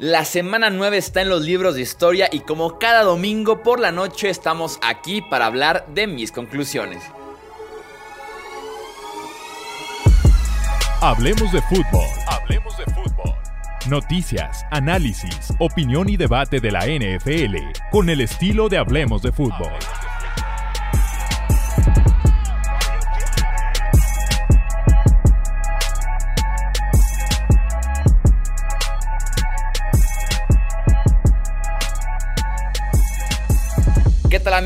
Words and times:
La 0.00 0.24
semana 0.24 0.70
9 0.70 0.96
está 0.96 1.20
en 1.20 1.28
los 1.28 1.42
libros 1.42 1.74
de 1.74 1.82
historia 1.82 2.30
y 2.32 2.40
como 2.40 2.78
cada 2.78 3.02
domingo 3.02 3.62
por 3.62 3.78
la 3.78 3.92
noche 3.92 4.30
estamos 4.30 4.78
aquí 4.80 5.20
para 5.20 5.44
hablar 5.44 5.84
de 5.92 6.06
mis 6.06 6.32
conclusiones. 6.32 7.02
Hablemos 11.02 11.52
de 11.52 11.60
fútbol. 11.60 12.06
Hablemos 12.26 12.78
de 12.78 12.84
fútbol. 12.86 13.34
Noticias, 13.90 14.64
análisis, 14.70 15.52
opinión 15.58 16.08
y 16.08 16.16
debate 16.16 16.60
de 16.60 16.70
la 16.70 16.86
NFL 16.86 17.56
con 17.90 18.08
el 18.08 18.22
estilo 18.22 18.70
de 18.70 18.78
Hablemos 18.78 19.20
de 19.20 19.32
fútbol. 19.32 19.70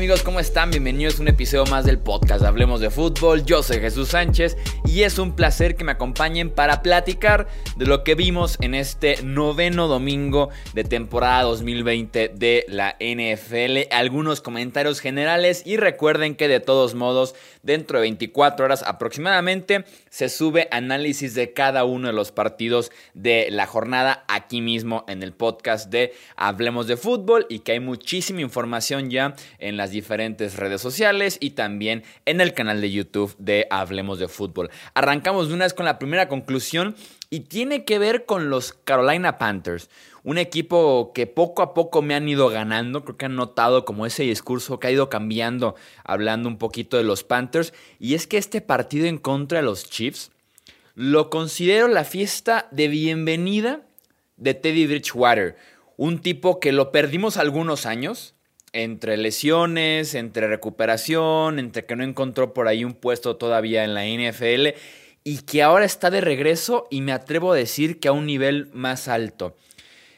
Amigos? 0.05 0.21
¿Cómo 0.21 0.39
están? 0.39 0.69
Bienvenidos 0.69 1.17
a 1.17 1.23
un 1.23 1.29
episodio 1.29 1.65
más 1.65 1.83
del 1.83 1.97
podcast 1.97 2.45
Hablemos 2.45 2.79
de 2.79 2.91
Fútbol. 2.91 3.43
Yo 3.43 3.63
soy 3.63 3.79
Jesús 3.79 4.09
Sánchez 4.09 4.55
y 4.85 5.01
es 5.01 5.17
un 5.17 5.35
placer 5.35 5.75
que 5.75 5.83
me 5.83 5.93
acompañen 5.93 6.51
para 6.51 6.83
platicar 6.83 7.47
de 7.75 7.87
lo 7.87 8.03
que 8.03 8.13
vimos 8.13 8.59
en 8.61 8.75
este 8.75 9.23
noveno 9.23 9.87
domingo 9.87 10.49
de 10.75 10.83
temporada 10.83 11.41
2020 11.41 12.29
de 12.35 12.65
la 12.67 12.95
NFL. 12.99 13.91
Algunos 13.91 14.41
comentarios 14.41 14.99
generales 14.99 15.63
y 15.65 15.77
recuerden 15.77 16.35
que 16.35 16.47
de 16.47 16.59
todos 16.59 16.93
modos 16.93 17.33
dentro 17.63 17.97
de 17.97 18.03
24 18.03 18.63
horas 18.63 18.83
aproximadamente 18.83 19.85
se 20.11 20.29
sube 20.29 20.67
análisis 20.69 21.33
de 21.33 21.51
cada 21.51 21.83
uno 21.83 22.09
de 22.09 22.13
los 22.13 22.31
partidos 22.31 22.91
de 23.15 23.47
la 23.49 23.65
jornada 23.65 24.23
aquí 24.27 24.61
mismo 24.61 25.03
en 25.07 25.23
el 25.23 25.33
podcast 25.33 25.89
de 25.89 26.13
Hablemos 26.35 26.85
de 26.85 26.95
Fútbol 26.95 27.47
y 27.49 27.59
que 27.59 27.71
hay 27.71 27.79
muchísima 27.79 28.41
información 28.41 29.09
ya 29.09 29.35
en 29.57 29.77
las 29.77 29.94
diferentes 29.95 30.57
redes 30.57 30.81
sociales 30.81 31.37
y 31.39 31.51
también 31.51 32.03
en 32.25 32.41
el 32.41 32.53
canal 32.53 32.81
de 32.81 32.91
YouTube 32.91 33.35
de 33.39 33.65
Hablemos 33.71 34.19
de 34.19 34.27
Fútbol. 34.27 34.69
Arrancamos 34.93 35.47
de 35.47 35.55
una 35.55 35.65
vez 35.65 35.73
con 35.73 35.85
la 35.85 35.97
primera 35.97 36.27
conclusión 36.27 36.95
y 37.29 37.41
tiene 37.41 37.85
que 37.85 37.97
ver 37.97 38.25
con 38.25 38.49
los 38.49 38.73
Carolina 38.73 39.37
Panthers. 39.37 39.89
Un 40.23 40.37
equipo 40.37 41.11
que 41.13 41.27
poco 41.27 41.61
a 41.61 41.73
poco 41.73 42.01
me 42.01 42.15
han 42.15 42.27
ido 42.27 42.49
ganando, 42.49 43.03
creo 43.03 43.17
que 43.17 43.25
han 43.25 43.35
notado 43.35 43.85
como 43.85 44.05
ese 44.05 44.23
discurso 44.23 44.79
que 44.79 44.87
ha 44.87 44.91
ido 44.91 45.09
cambiando 45.09 45.75
hablando 46.03 46.49
un 46.49 46.57
poquito 46.57 46.97
de 46.97 47.03
los 47.03 47.23
Panthers. 47.23 47.73
Y 47.99 48.13
es 48.15 48.27
que 48.27 48.37
este 48.37 48.61
partido 48.61 49.05
en 49.07 49.17
contra 49.17 49.59
de 49.59 49.65
los 49.65 49.89
Chiefs 49.89 50.31
lo 50.93 51.29
considero 51.29 51.87
la 51.87 52.03
fiesta 52.03 52.67
de 52.71 52.87
bienvenida 52.87 53.81
de 54.37 54.53
Teddy 54.53 54.87
Bridgewater. 54.87 55.55
Un 55.97 56.19
tipo 56.19 56.59
que 56.59 56.71
lo 56.71 56.91
perdimos 56.91 57.37
algunos 57.37 57.85
años, 57.85 58.34
entre 58.75 59.17
lesiones, 59.17 60.15
entre 60.15 60.47
recuperación, 60.47 61.59
entre 61.59 61.85
que 61.85 61.95
no 61.95 62.03
encontró 62.03 62.53
por 62.53 62.67
ahí 62.67 62.83
un 62.83 62.93
puesto 62.93 63.37
todavía 63.37 63.83
en 63.83 63.93
la 63.93 64.05
NFL 64.05 64.77
y 65.23 65.39
que 65.39 65.63
ahora 65.63 65.85
está 65.85 66.11
de 66.11 66.21
regreso 66.21 66.85
y 66.91 67.01
me 67.01 67.13
atrevo 67.13 67.53
a 67.53 67.55
decir 67.55 67.99
que 67.99 68.09
a 68.09 68.11
un 68.11 68.25
nivel 68.25 68.69
más 68.73 69.07
alto. 69.07 69.55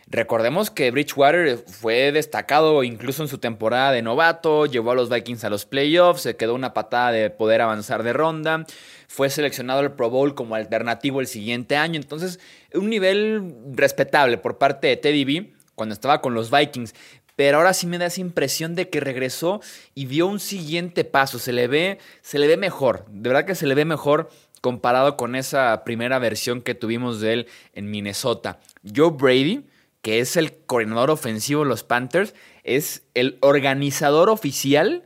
Recordemos 0.10 0.72
que 0.72 0.90
Bridgewater 0.90 1.58
fue 1.58 2.12
destacado 2.14 2.84
incluso 2.84 3.24
en 3.24 3.30
su 3.30 3.40
temporada 3.40 3.92
de 3.92 4.02
novato, 4.02 4.66
llevó 4.66 4.92
a 4.92 4.96
los 4.96 5.10
Vikings 5.10 5.44
a 5.44 5.50
los 5.50 5.66
playoffs, 5.66 6.22
se 6.22 6.38
quedó 6.38 6.56
una 6.56 6.74
patada 6.74 7.12
de 7.12 7.30
poder 7.30 7.62
avanzar 7.62 8.04
de 8.04 8.14
ronda, 8.14 8.66
fue 9.08 9.30
seleccionado 9.30 9.82
al 9.82 9.96
Pro 9.96 10.10
Bowl 10.10 10.34
como 10.34 10.56
alternativo 10.56 11.20
el 11.20 11.28
siguiente 11.28 11.76
año, 11.76 12.00
entonces 12.00 12.40
un 12.74 12.90
nivel 12.90 13.54
respetable 13.74 14.38
por 14.38 14.58
parte 14.58 14.88
de 14.88 14.98
Teddy 14.98 15.26
B 15.26 15.54
cuando 15.76 15.94
estaba 15.94 16.22
con 16.22 16.34
los 16.34 16.50
Vikings 16.50 16.96
pero 17.38 17.60
ahora 17.60 17.74
sí 17.74 17.86
me 17.86 18.00
da 18.00 18.08
esa 18.08 18.20
impresión 18.20 18.74
de 18.74 18.90
que 18.90 19.00
regresó 19.00 19.62
y 19.94 20.08
dio 20.08 20.26
un 20.26 20.39
siguiente 20.39 21.04
paso. 21.04 21.38
Se 21.38 21.54
le 21.54 21.67
ve, 21.67 22.00
se 22.22 22.39
le 22.39 22.48
ve 22.48 22.58
mejor. 22.58 23.06
De 23.10 23.30
verdad 23.30 23.45
que 23.45 23.54
se 23.54 23.67
le 23.67 23.76
ve 23.76 23.86
mejor 23.86 24.32
comparado 24.60 25.17
con 25.17 25.36
esa 25.36 25.84
primera 25.84 26.17
versión 26.17 26.61
que 26.61 26.73
tuvimos 26.73 27.22
de 27.22 27.34
él 27.34 27.48
en 27.73 27.92
Minnesota. 27.92 28.60
Joe 28.84 29.11
Brady, 29.11 29.66
que 30.02 30.20
es 30.20 30.36
el 30.36 30.52
coordinador 30.66 31.11
ofensivo 31.11 31.61
de 31.61 31.70
los 31.70 31.84
Panthers, 31.84 32.34
es 32.64 33.04
el 33.14 33.38
organizador 33.42 34.32
oficial 34.32 35.04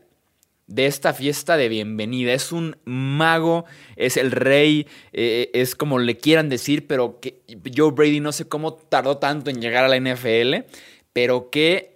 de 0.67 0.85
esta 0.85 1.13
fiesta 1.13 1.57
de 1.57 1.67
bienvenida. 1.67 2.31
Es 2.31 2.53
un 2.53 2.77
mago, 2.85 3.65
es 3.97 4.15
el 4.15 4.31
rey, 4.31 4.87
eh, 5.11 5.49
es 5.53 5.75
como 5.75 5.99
le 5.99 6.15
quieran 6.15 6.47
decir, 6.47 6.87
pero 6.87 7.19
que 7.19 7.41
Joe 7.75 7.91
Brady 7.91 8.21
no 8.21 8.31
sé 8.31 8.47
cómo 8.47 8.75
tardó 8.75 9.17
tanto 9.17 9.49
en 9.49 9.59
llegar 9.59 9.83
a 9.83 9.89
la 9.89 9.97
NFL, 9.97 10.65
pero 11.11 11.49
que 11.49 11.90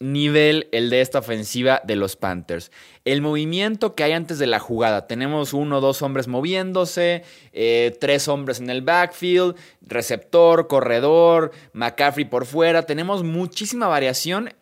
nivel 0.00 0.68
el 0.72 0.90
de 0.90 1.00
esta 1.00 1.18
ofensiva 1.18 1.80
de 1.84 1.96
los 1.96 2.16
Panthers. 2.16 2.70
El 3.04 3.20
movimiento 3.20 3.94
que 3.94 4.04
hay 4.04 4.12
antes 4.12 4.38
de 4.38 4.46
la 4.46 4.60
jugada. 4.60 5.06
Tenemos 5.06 5.52
uno 5.52 5.78
o 5.78 5.80
dos 5.80 6.02
hombres 6.02 6.28
moviéndose, 6.28 7.24
eh, 7.52 7.96
tres 8.00 8.28
hombres 8.28 8.60
en 8.60 8.70
el 8.70 8.82
backfield, 8.82 9.56
receptor, 9.80 10.68
corredor, 10.68 11.52
McCaffrey 11.72 12.24
por 12.24 12.46
fuera. 12.46 12.84
Tenemos 12.84 13.24
muchísima 13.24 13.88
variación 13.88 14.54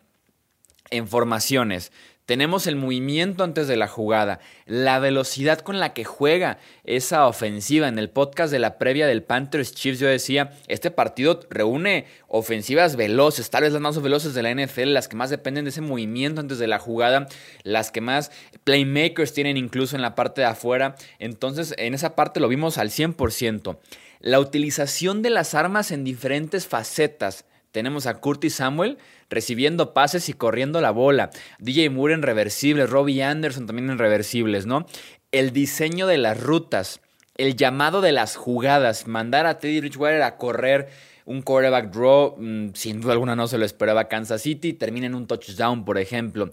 en 0.89 1.07
formaciones. 1.07 1.91
Tenemos 2.27 2.67
el 2.67 2.75
movimiento 2.75 3.45
antes 3.45 3.69
de 3.69 3.77
la 3.77 3.87
jugada, 3.87 4.41
la 4.65 4.99
velocidad 4.99 5.59
con 5.59 5.79
la 5.79 5.93
que 5.93 6.03
juega 6.03 6.57
esa 6.83 7.25
ofensiva. 7.25 7.87
En 7.87 7.97
el 7.97 8.09
podcast 8.09 8.51
de 8.51 8.59
la 8.59 8.77
previa 8.77 9.07
del 9.07 9.23
Panthers 9.23 9.73
Chiefs 9.73 9.99
yo 9.99 10.09
decía, 10.09 10.51
este 10.67 10.91
partido 10.91 11.39
reúne 11.49 12.05
ofensivas 12.27 12.97
veloces, 12.97 13.49
tal 13.49 13.63
vez 13.63 13.71
las 13.71 13.81
más 13.81 14.01
veloces 14.01 14.33
de 14.33 14.43
la 14.43 14.53
NFL, 14.53 14.91
las 14.91 15.07
que 15.07 15.15
más 15.15 15.29
dependen 15.29 15.63
de 15.63 15.69
ese 15.69 15.79
movimiento 15.79 16.41
antes 16.41 16.59
de 16.59 16.67
la 16.67 16.79
jugada, 16.79 17.29
las 17.63 17.91
que 17.91 18.01
más 18.01 18.29
playmakers 18.65 19.31
tienen 19.31 19.55
incluso 19.55 19.95
en 19.95 20.01
la 20.01 20.13
parte 20.13 20.41
de 20.41 20.47
afuera. 20.47 20.95
Entonces, 21.19 21.73
en 21.77 21.93
esa 21.93 22.17
parte 22.17 22.41
lo 22.41 22.49
vimos 22.49 22.77
al 22.77 22.89
100%. 22.89 23.77
La 24.19 24.41
utilización 24.41 25.21
de 25.21 25.29
las 25.29 25.53
armas 25.53 25.91
en 25.91 26.03
diferentes 26.03 26.67
facetas 26.67 27.45
tenemos 27.77 28.07
a 28.07 28.15
Curtis 28.15 28.55
Samuel 28.55 28.97
recibiendo 29.29 29.93
pases 29.93 30.29
y 30.29 30.33
corriendo 30.33 30.81
la 30.81 30.89
bola. 30.89 31.29
DJ 31.59 31.91
Moore 31.91 32.15
en 32.15 32.23
reversibles, 32.23 32.89
Robbie 32.89 33.21
Anderson 33.21 33.67
también 33.67 33.91
en 33.91 33.99
reversibles, 33.99 34.65
¿no? 34.65 34.87
El 35.31 35.51
diseño 35.53 36.07
de 36.07 36.17
las 36.17 36.41
rutas, 36.41 37.01
el 37.35 37.55
llamado 37.55 38.01
de 38.01 38.13
las 38.13 38.35
jugadas, 38.35 39.05
mandar 39.05 39.45
a 39.45 39.59
Teddy 39.59 39.81
Bridgewater 39.81 40.23
a 40.23 40.37
correr 40.37 40.89
un 41.25 41.43
quarterback 41.43 41.91
draw, 41.91 42.35
mm, 42.35 42.73
sin 42.73 42.99
duda 42.99 43.13
alguna 43.13 43.35
no 43.35 43.47
se 43.47 43.59
lo 43.59 43.65
esperaba 43.65 44.07
Kansas 44.07 44.41
City, 44.41 44.73
termina 44.73 45.05
en 45.05 45.13
un 45.13 45.27
touchdown, 45.27 45.85
por 45.85 45.99
ejemplo. 45.99 46.49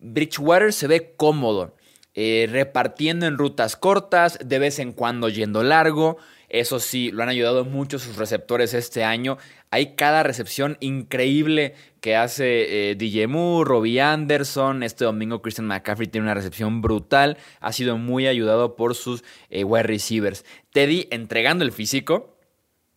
Bridgewater 0.00 0.72
se 0.72 0.88
ve 0.88 1.14
cómodo, 1.16 1.76
eh, 2.14 2.48
repartiendo 2.50 3.26
en 3.26 3.38
rutas 3.38 3.76
cortas, 3.76 4.36
de 4.44 4.58
vez 4.58 4.80
en 4.80 4.90
cuando 4.90 5.28
yendo 5.28 5.62
largo. 5.62 6.16
Eso 6.60 6.80
sí, 6.80 7.10
lo 7.10 7.22
han 7.22 7.28
ayudado 7.28 7.66
mucho 7.66 7.98
sus 7.98 8.16
receptores 8.16 8.72
este 8.72 9.04
año. 9.04 9.36
Hay 9.70 9.94
cada 9.94 10.22
recepción 10.22 10.78
increíble 10.80 11.74
que 12.00 12.16
hace 12.16 12.90
eh, 12.90 12.94
DJ 12.94 13.26
Moore, 13.26 13.68
Robbie 13.68 14.00
Anderson. 14.00 14.82
Este 14.82 15.04
domingo 15.04 15.42
Christian 15.42 15.66
McCaffrey 15.66 16.08
tiene 16.08 16.24
una 16.24 16.32
recepción 16.32 16.80
brutal. 16.80 17.36
Ha 17.60 17.74
sido 17.74 17.98
muy 17.98 18.26
ayudado 18.26 18.74
por 18.74 18.94
sus 18.94 19.22
eh, 19.50 19.64
wide 19.64 19.82
receivers. 19.82 20.46
Teddy 20.72 21.08
entregando 21.10 21.62
el 21.62 21.72
físico. 21.72 22.38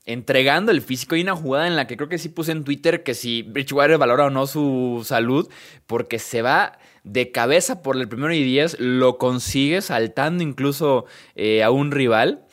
Entregando 0.05 0.71
el 0.71 0.81
físico. 0.81 1.15
Hay 1.15 1.21
una 1.21 1.35
jugada 1.35 1.67
en 1.67 1.75
la 1.75 1.85
que 1.85 1.97
creo 1.97 2.07
que 2.07 2.17
sí 2.17 2.29
puse 2.29 2.53
en 2.53 2.63
Twitter 2.63 3.03
que 3.03 3.13
si 3.13 3.41
Bridgewater 3.41 3.97
valora 3.97 4.27
o 4.27 4.29
no 4.29 4.47
su 4.47 5.01
salud. 5.05 5.49
Porque 5.85 6.17
se 6.17 6.41
va 6.41 6.79
de 7.03 7.33
cabeza 7.33 7.81
por 7.81 7.97
el 7.97 8.07
primero 8.07 8.33
y 8.33 8.41
diez. 8.41 8.79
Lo 8.79 9.17
consigue 9.17 9.81
saltando 9.81 10.43
incluso 10.43 11.03
eh, 11.35 11.61
a 11.61 11.71
un 11.71 11.91
rival. 11.91 12.45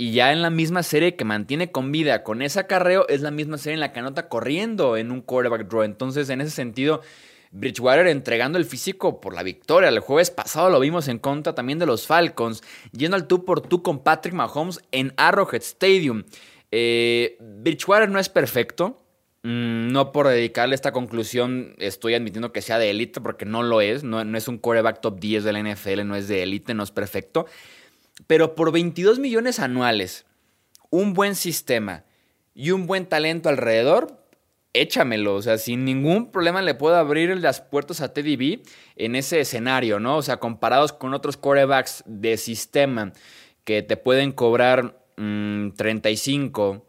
Y 0.00 0.12
ya 0.12 0.32
en 0.32 0.40
la 0.40 0.48
misma 0.48 0.82
serie 0.82 1.14
que 1.14 1.26
mantiene 1.26 1.70
con 1.70 1.92
vida 1.92 2.22
con 2.22 2.40
ese 2.40 2.58
acarreo, 2.58 3.06
es 3.08 3.20
la 3.20 3.30
misma 3.30 3.58
serie 3.58 3.74
en 3.74 3.80
la 3.80 3.92
que 3.92 4.00
anota 4.00 4.30
corriendo 4.30 4.96
en 4.96 5.10
un 5.10 5.20
quarterback 5.20 5.68
draw. 5.68 5.82
Entonces, 5.82 6.30
en 6.30 6.40
ese 6.40 6.52
sentido, 6.52 7.02
Bridgewater 7.50 8.06
entregando 8.06 8.56
el 8.56 8.64
físico 8.64 9.20
por 9.20 9.34
la 9.34 9.42
victoria. 9.42 9.90
El 9.90 10.00
jueves 10.00 10.30
pasado 10.30 10.70
lo 10.70 10.80
vimos 10.80 11.06
en 11.08 11.18
contra 11.18 11.54
también 11.54 11.78
de 11.78 11.84
los 11.84 12.06
Falcons, 12.06 12.62
yendo 12.92 13.14
al 13.14 13.26
tú 13.26 13.44
por 13.44 13.60
tú 13.60 13.82
con 13.82 14.02
Patrick 14.02 14.32
Mahomes 14.32 14.80
en 14.90 15.12
Arrowhead 15.18 15.60
Stadium. 15.60 16.24
Eh, 16.70 17.36
Bridgewater 17.38 18.08
no 18.08 18.18
es 18.18 18.30
perfecto. 18.30 18.96
Mm, 19.42 19.92
no 19.92 20.12
por 20.12 20.28
dedicarle 20.28 20.76
esta 20.76 20.92
conclusión 20.92 21.74
estoy 21.78 22.14
admitiendo 22.14 22.52
que 22.52 22.62
sea 22.62 22.78
de 22.78 22.88
élite, 22.88 23.20
porque 23.20 23.44
no 23.44 23.62
lo 23.62 23.82
es. 23.82 24.02
No, 24.02 24.24
no 24.24 24.38
es 24.38 24.48
un 24.48 24.56
quarterback 24.56 25.02
top 25.02 25.20
10 25.20 25.44
de 25.44 25.52
la 25.52 25.60
NFL, 25.60 26.06
no 26.06 26.16
es 26.16 26.26
de 26.26 26.42
élite, 26.42 26.72
no 26.72 26.84
es 26.84 26.90
perfecto. 26.90 27.44
Pero 28.26 28.54
por 28.54 28.72
22 28.72 29.18
millones 29.18 29.58
anuales, 29.60 30.26
un 30.90 31.14
buen 31.14 31.34
sistema 31.34 32.04
y 32.54 32.72
un 32.72 32.86
buen 32.86 33.06
talento 33.06 33.48
alrededor, 33.48 34.24
échamelo. 34.72 35.34
O 35.34 35.42
sea, 35.42 35.58
sin 35.58 35.84
ningún 35.84 36.30
problema 36.30 36.62
le 36.62 36.74
puedo 36.74 36.96
abrir 36.96 37.36
las 37.38 37.60
puertas 37.60 38.00
a 38.00 38.12
Teddy 38.12 38.36
B 38.36 38.62
en 38.96 39.16
ese 39.16 39.40
escenario, 39.40 39.98
¿no? 40.00 40.16
O 40.16 40.22
sea, 40.22 40.38
comparados 40.38 40.92
con 40.92 41.14
otros 41.14 41.36
quarterbacks 41.36 42.04
de 42.06 42.36
sistema 42.36 43.12
que 43.64 43.82
te 43.82 43.96
pueden 43.96 44.32
cobrar 44.32 44.96
35, 45.16 46.86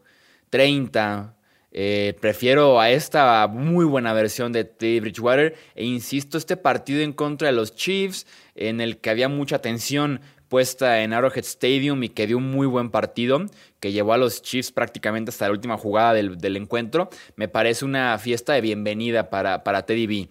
30, 0.50 1.36
Eh, 1.74 2.14
prefiero 2.20 2.78
a 2.80 2.90
esta 2.90 3.46
muy 3.46 3.86
buena 3.86 4.12
versión 4.12 4.52
de 4.52 4.64
Teddy 4.64 5.00
Bridgewater. 5.00 5.54
E 5.74 5.86
insisto, 5.86 6.36
este 6.36 6.58
partido 6.58 7.00
en 7.00 7.14
contra 7.14 7.48
de 7.48 7.54
los 7.54 7.74
Chiefs, 7.74 8.26
en 8.54 8.82
el 8.82 8.98
que 8.98 9.08
había 9.08 9.30
mucha 9.30 9.60
tensión 9.60 10.20
puesta 10.52 11.02
en 11.02 11.14
Arrowhead 11.14 11.46
Stadium 11.46 12.02
y 12.02 12.10
que 12.10 12.26
dio 12.26 12.36
un 12.36 12.50
muy 12.50 12.66
buen 12.66 12.90
partido, 12.90 13.46
que 13.80 13.90
llevó 13.90 14.12
a 14.12 14.18
los 14.18 14.42
Chiefs 14.42 14.70
prácticamente 14.70 15.30
hasta 15.30 15.46
la 15.46 15.52
última 15.52 15.78
jugada 15.78 16.12
del, 16.12 16.56
encuentro, 16.58 17.08
me 17.36 17.48
parece 17.48 17.86
una 17.86 18.18
fiesta 18.18 18.52
de 18.52 18.60
bienvenida 18.60 19.30
para, 19.30 19.64
para 19.64 19.86
Teddy 19.86 20.06
B. 20.06 20.28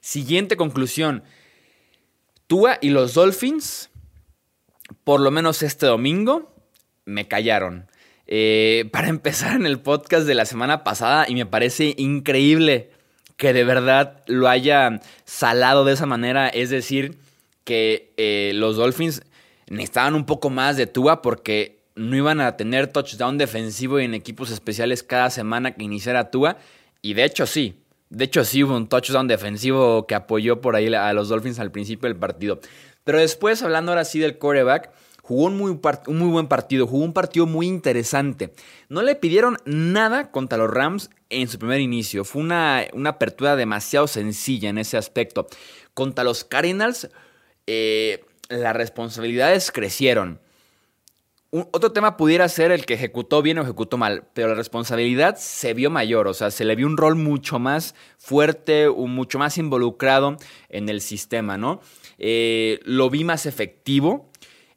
Siguiente 0.00 0.56
conclusión. 0.56 1.22
Tua 2.46 2.78
y 2.80 2.88
los 2.88 3.12
Dolphins, 3.12 3.90
por 5.04 5.20
lo 5.20 5.30
menos 5.30 5.62
este 5.62 5.84
domingo, 5.84 6.50
me 7.04 7.28
callaron. 7.28 7.90
Eh, 8.26 8.88
para 8.90 9.08
empezar 9.08 9.54
en 9.54 9.66
el 9.66 9.80
podcast 9.80 10.26
de 10.26 10.34
la 10.34 10.46
semana 10.46 10.82
pasada 10.82 11.26
y 11.28 11.34
me 11.34 11.44
parece 11.44 11.92
increíble 11.98 12.90
que 13.36 13.52
de 13.52 13.64
verdad 13.64 14.22
lo 14.28 14.48
haya 14.48 15.02
salado 15.26 15.84
de 15.84 15.92
esa 15.92 16.06
manera, 16.06 16.48
es 16.48 16.70
decir, 16.70 17.18
que 17.64 18.14
eh, 18.16 18.52
los 18.54 18.76
Dolphins 18.76 19.20
necesitaban 19.70 20.14
un 20.14 20.26
poco 20.26 20.50
más 20.50 20.76
de 20.76 20.86
Tua 20.86 21.22
porque 21.22 21.80
no 21.94 22.16
iban 22.16 22.40
a 22.40 22.56
tener 22.56 22.88
touchdown 22.88 23.38
defensivo 23.38 23.98
en 23.98 24.14
equipos 24.14 24.50
especiales 24.50 25.02
cada 25.02 25.30
semana 25.30 25.74
que 25.74 25.84
iniciara 25.84 26.30
Tua 26.30 26.58
y 27.02 27.14
de 27.14 27.24
hecho 27.24 27.46
sí, 27.46 27.82
de 28.10 28.24
hecho 28.24 28.44
sí 28.44 28.64
hubo 28.64 28.76
un 28.76 28.88
touchdown 28.88 29.28
defensivo 29.28 30.06
que 30.06 30.14
apoyó 30.14 30.60
por 30.60 30.76
ahí 30.76 30.92
a 30.94 31.12
los 31.12 31.28
Dolphins 31.28 31.58
al 31.58 31.70
principio 31.70 32.08
del 32.08 32.18
partido. 32.18 32.60
Pero 33.04 33.18
después, 33.18 33.62
hablando 33.62 33.92
ahora 33.92 34.04
sí 34.04 34.18
del 34.18 34.38
quarterback, 34.38 34.90
Jugó 35.28 35.44
un 35.44 35.58
muy, 35.58 35.78
un 36.06 36.18
muy, 36.18 36.28
buen 36.30 36.46
partido, 36.46 36.86
jugó 36.86 37.04
un 37.04 37.12
partido 37.12 37.44
muy 37.44 37.66
interesante. 37.66 38.50
No 38.88 39.02
le 39.02 39.14
pidieron 39.14 39.58
nada 39.66 40.30
contra 40.30 40.56
los 40.56 40.70
Rams 40.70 41.10
en 41.28 41.48
su 41.48 41.58
primer 41.58 41.80
inicio. 41.82 42.24
Fue 42.24 42.40
una, 42.40 42.86
una 42.94 43.10
apertura 43.10 43.54
demasiado 43.54 44.06
sencilla 44.06 44.70
en 44.70 44.78
ese 44.78 44.96
aspecto. 44.96 45.46
Contra 45.92 46.24
los 46.24 46.44
Cardinals, 46.44 47.10
eh, 47.66 48.24
las 48.48 48.74
responsabilidades 48.74 49.70
crecieron. 49.70 50.40
otro 51.50 51.92
tema 51.92 52.16
pudiera 52.16 52.48
ser 52.48 52.72
el 52.72 52.84
que 52.84 52.94
ejecutó 52.94 53.40
bien 53.40 53.58
o 53.58 53.62
ejecutó 53.62 53.96
mal, 53.96 54.24
pero 54.34 54.48
la 54.48 54.54
responsabilidad 54.54 55.36
se 55.36 55.72
vio 55.72 55.90
mayor, 55.90 56.28
o 56.28 56.34
sea, 56.34 56.50
se 56.50 56.64
le 56.64 56.76
vio 56.76 56.86
un 56.86 56.96
rol 56.96 57.16
mucho 57.16 57.58
más 57.58 57.94
fuerte, 58.18 58.88
un, 58.88 59.14
mucho 59.14 59.38
más 59.38 59.56
involucrado 59.56 60.36
en 60.68 60.88
el 60.88 61.00
sistema, 61.00 61.56
¿no? 61.56 61.80
Eh, 62.18 62.80
lo 62.84 63.08
vi 63.08 63.24
más 63.24 63.46
efectivo, 63.46 64.30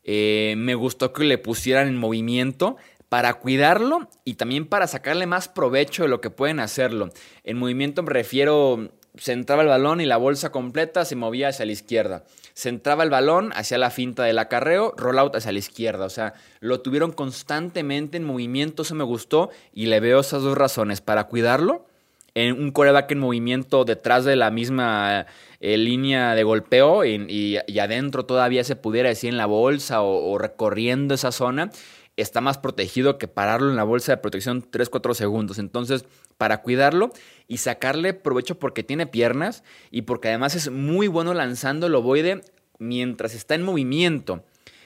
eh, 0.04 0.56
me 0.58 0.76
gustó 0.76 1.12
que 1.12 1.24
le 1.26 1.38
pusieran 1.38 1.88
en 1.88 1.98
movimiento 1.98 2.78
para 3.10 3.34
cuidarlo 3.34 4.08
y 4.24 4.36
también 4.36 4.66
para 4.66 4.88
sacarle 4.88 5.26
más 5.26 5.50
provecho 5.50 6.04
de 6.04 6.08
lo 6.08 6.22
que 6.22 6.30
pueden 6.30 6.62
hacerlo. 6.62 7.10
En 7.44 7.58
movimiento 7.58 8.04
me 8.04 8.12
refiero, 8.12 8.90
se 9.18 9.34
entraba 9.34 9.62
el 9.62 9.68
balón 9.68 10.02
y 10.02 10.06
la 10.06 10.18
bolsa 10.18 10.52
completa 10.52 11.06
se 11.06 11.16
movía 11.16 11.50
hacia 11.50 11.66
la 11.66 11.72
izquierda. 11.72 12.24
Se 12.54 12.70
entraba 12.70 13.04
el 13.04 13.10
balón 13.10 13.52
hacia 13.56 13.78
la 13.78 13.90
finta 13.90 14.24
del 14.24 14.40
acarreo, 14.40 14.94
rollout 14.98 15.36
hacia 15.36 15.52
la 15.52 15.60
izquierda. 15.60 16.06
O 16.06 16.10
sea, 16.10 16.34
lo 16.60 16.82
tuvieron 16.82 17.12
constantemente 17.12 18.18
en 18.18 18.24
movimiento, 18.24 18.84
eso 18.84 18.96
me 18.96 19.04
gustó 19.04 19.50
y 19.74 19.88
le 19.88 20.00
veo 20.00 20.20
esas 20.20 20.44
dos 20.44 20.58
razones. 20.58 21.02
Para 21.02 21.26
cuidarlo, 21.26 21.86
en 22.34 22.62
un 22.62 22.72
coreback 22.72 23.12
en 23.12 23.20
movimiento 23.20 23.84
detrás 23.84 24.24
de 24.24 24.36
la 24.36 24.52
misma 24.52 25.26
eh, 25.60 25.78
línea 25.78 26.34
de 26.36 26.44
golpeo 26.44 27.04
y, 27.04 27.58
adentro 27.80 28.26
todavía 28.26 28.64
se 28.64 28.76
pudiera 28.76 29.10
decir 29.10 29.30
en 29.30 29.38
la 29.38 29.46
bolsa 29.46 30.02
o, 30.02 30.38
recorriendo 30.38 31.14
esa 31.14 31.32
zona, 31.32 31.72
está 32.22 32.42
más 32.42 32.58
protegido 32.58 33.18
que 33.18 33.28
pararlo 33.28 33.70
en 33.70 33.76
la 33.76 33.84
bolsa 33.84 34.14
de 34.14 34.18
protección 34.18 34.64
3-4 34.70 35.14
segundos. 35.14 35.60
Entonces, 35.60 36.06
para 36.38 36.62
cuidarlo 36.62 37.12
y 37.48 37.58
sacarle 37.58 38.14
provecho 38.14 38.60
porque 38.60 38.84
tiene 38.84 39.08
piernas 39.08 39.64
y 39.92 40.04
porque 40.04 40.30
además 40.30 40.56
es 40.56 40.72
muy 40.72 41.08
bueno 41.08 41.34
lanzando 41.34 41.88
el 41.88 41.96
ovoide 41.96 42.42
mientras 42.80 43.36
está 43.36 43.56
en 43.56 43.64
movimiento 43.64 44.44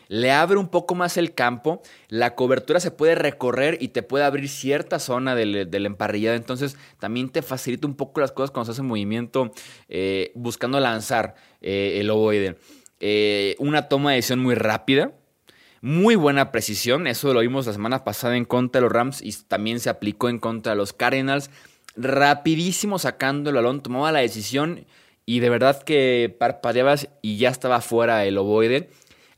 le 0.08 0.32
abre 0.32 0.58
un 0.58 0.68
poco 0.68 0.96
más 0.96 1.18
el 1.18 1.34
campo, 1.34 1.82
la 2.10 2.36
cobertura 2.36 2.80
se 2.80 2.92
puede 2.92 3.16
recorrer 3.16 3.78
y 3.82 3.90
te 3.90 4.04
puede 4.04 4.26
abrir 4.26 4.50
cierta 4.50 5.00
zona 5.00 5.36
del, 5.36 5.86
emparrillado, 5.86 6.36
entonces 6.36 6.78
también 7.00 7.30
te 7.30 7.42
facilita 7.42 7.88
un 7.88 7.96
poco 7.96 8.22
las 8.22 8.32
cosas 8.32 8.52
cuando 8.52 8.66
se 8.66 8.72
hace 8.74 8.82
movimiento 8.82 9.52
eh, 9.90 10.32
buscando 10.36 10.80
lanzar 10.80 11.36
eh, 11.62 11.98
el 12.00 12.10
ovoide. 12.10 12.58
Eh, 13.00 13.56
una 13.60 13.90
toma 13.90 14.12
de 14.12 14.18
decisión 14.18 14.40
muy 14.40 14.56
rápida, 14.56 15.12
muy 15.86 16.16
buena 16.16 16.52
precisión, 16.52 17.06
eso 17.06 17.32
lo 17.32 17.42
vimos 17.42 17.68
la 17.68 17.74
semana 17.74 18.04
pasada 18.04 18.36
en 18.36 18.46
contra 18.46 18.80
de 18.80 18.86
los 18.86 18.92
Rams 18.92 19.22
y 19.22 19.32
también 19.48 19.80
se 19.80 19.92
aplicó 19.92 20.30
en 20.30 20.40
contra 20.40 20.72
de 20.72 20.78
los 20.78 20.94
Cardinals. 20.94 21.52
Rapidísimo 21.96 22.98
sacando 22.98 23.52
el 23.52 23.58
balón, 23.58 23.84
tomaba 23.84 24.12
la 24.12 24.22
decisión 24.22 24.88
y 25.28 25.42
de 25.42 25.50
verdad 25.52 25.84
que 25.84 26.36
parpadeabas 26.40 27.10
y 27.22 27.38
ya 27.38 27.50
estaba 27.50 27.82
fuera 27.82 28.26
el 28.26 28.40
ovoide 28.40 28.90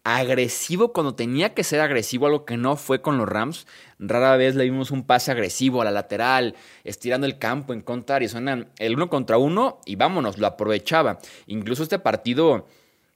agresivo 0.06 0.94
cuando 0.94 1.16
tenía 1.16 1.54
que 1.54 1.66
ser 1.66 1.82
agresivo, 1.82 2.28
algo 2.28 2.46
que 2.46 2.56
no 2.56 2.78
fue 2.78 3.02
con 3.02 3.18
los 3.18 3.28
Rams. 3.28 3.68
Rara 4.00 4.38
vez 4.38 4.56
le 4.56 4.64
vimos 4.64 4.90
un 4.90 5.04
pase 5.04 5.32
agresivo 5.32 5.82
a 5.82 5.86
la 5.86 5.92
lateral, 5.92 6.56
estirando 6.86 7.28
el 7.28 7.40
campo 7.40 7.74
en 7.74 7.82
contra 7.82 8.14
de 8.14 8.18
Arizona, 8.18 8.68
el 8.80 8.96
uno 8.96 9.10
contra 9.10 9.38
uno, 9.38 9.82
y 9.86 9.98
vámonos, 9.98 10.38
lo 10.38 10.48
aprovechaba. 10.48 11.20
Incluso 11.46 11.84
este 11.84 12.00
partido 12.00 12.68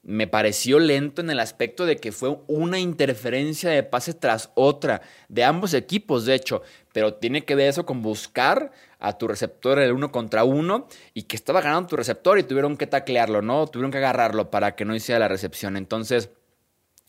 me 0.04 0.26
pareció 0.28 0.80
lento 0.80 1.22
en 1.22 1.30
el 1.30 1.40
aspecto 1.40 1.86
de 1.86 1.98
que 1.98 2.12
fue 2.12 2.40
una 2.48 2.80
interferencia 2.80 3.70
de 3.70 3.84
pase 3.84 4.14
tras 4.14 4.50
otra, 4.56 5.02
de 5.30 5.44
ambos 5.44 5.74
equipos, 5.74 6.26
de 6.26 6.34
hecho, 6.34 6.64
pero 6.92 7.14
tiene 7.14 7.46
que 7.46 7.56
ver 7.56 7.70
eso 7.70 7.86
con 7.86 8.02
buscar 8.02 8.72
a 9.00 9.18
tu 9.18 9.28
receptor 9.28 9.80
el 9.80 9.92
uno 9.92 10.12
contra 10.12 10.44
uno 10.44 10.88
y 11.14 11.24
que 11.24 11.36
estaba 11.36 11.62
ganando 11.62 11.90
tu 11.90 11.96
receptor 11.96 12.40
y 12.40 12.44
tuvieron 12.44 12.78
que 12.78 12.88
taclearlo, 12.88 13.42
¿no? 13.42 13.68
Tuvieron 13.68 13.92
que 13.92 14.00
agarrarlo 14.00 14.50
para 14.50 14.76
que 14.76 14.86
no 14.86 14.96
hiciera 14.96 15.20
la 15.20 15.28
recepción. 15.28 15.78
Entonces 15.78 16.30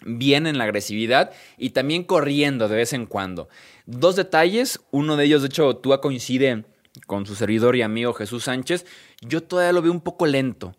bien 0.04 0.46
en 0.46 0.58
la 0.58 0.64
agresividad 0.64 1.32
y 1.56 1.70
también 1.70 2.04
corriendo 2.04 2.68
de 2.68 2.76
vez 2.76 2.92
en 2.92 3.06
cuando. 3.06 3.48
Dos 3.86 4.16
detalles, 4.16 4.80
uno 4.90 5.16
de 5.16 5.24
ellos 5.24 5.42
de 5.42 5.48
hecho 5.48 5.76
Tua 5.76 6.00
coincide 6.00 6.64
con 7.06 7.24
su 7.24 7.34
servidor 7.34 7.76
y 7.76 7.82
amigo 7.82 8.12
Jesús 8.12 8.44
Sánchez, 8.44 8.84
yo 9.20 9.42
todavía 9.42 9.72
lo 9.72 9.82
veo 9.82 9.92
un 9.92 10.00
poco 10.00 10.26
lento. 10.26 10.74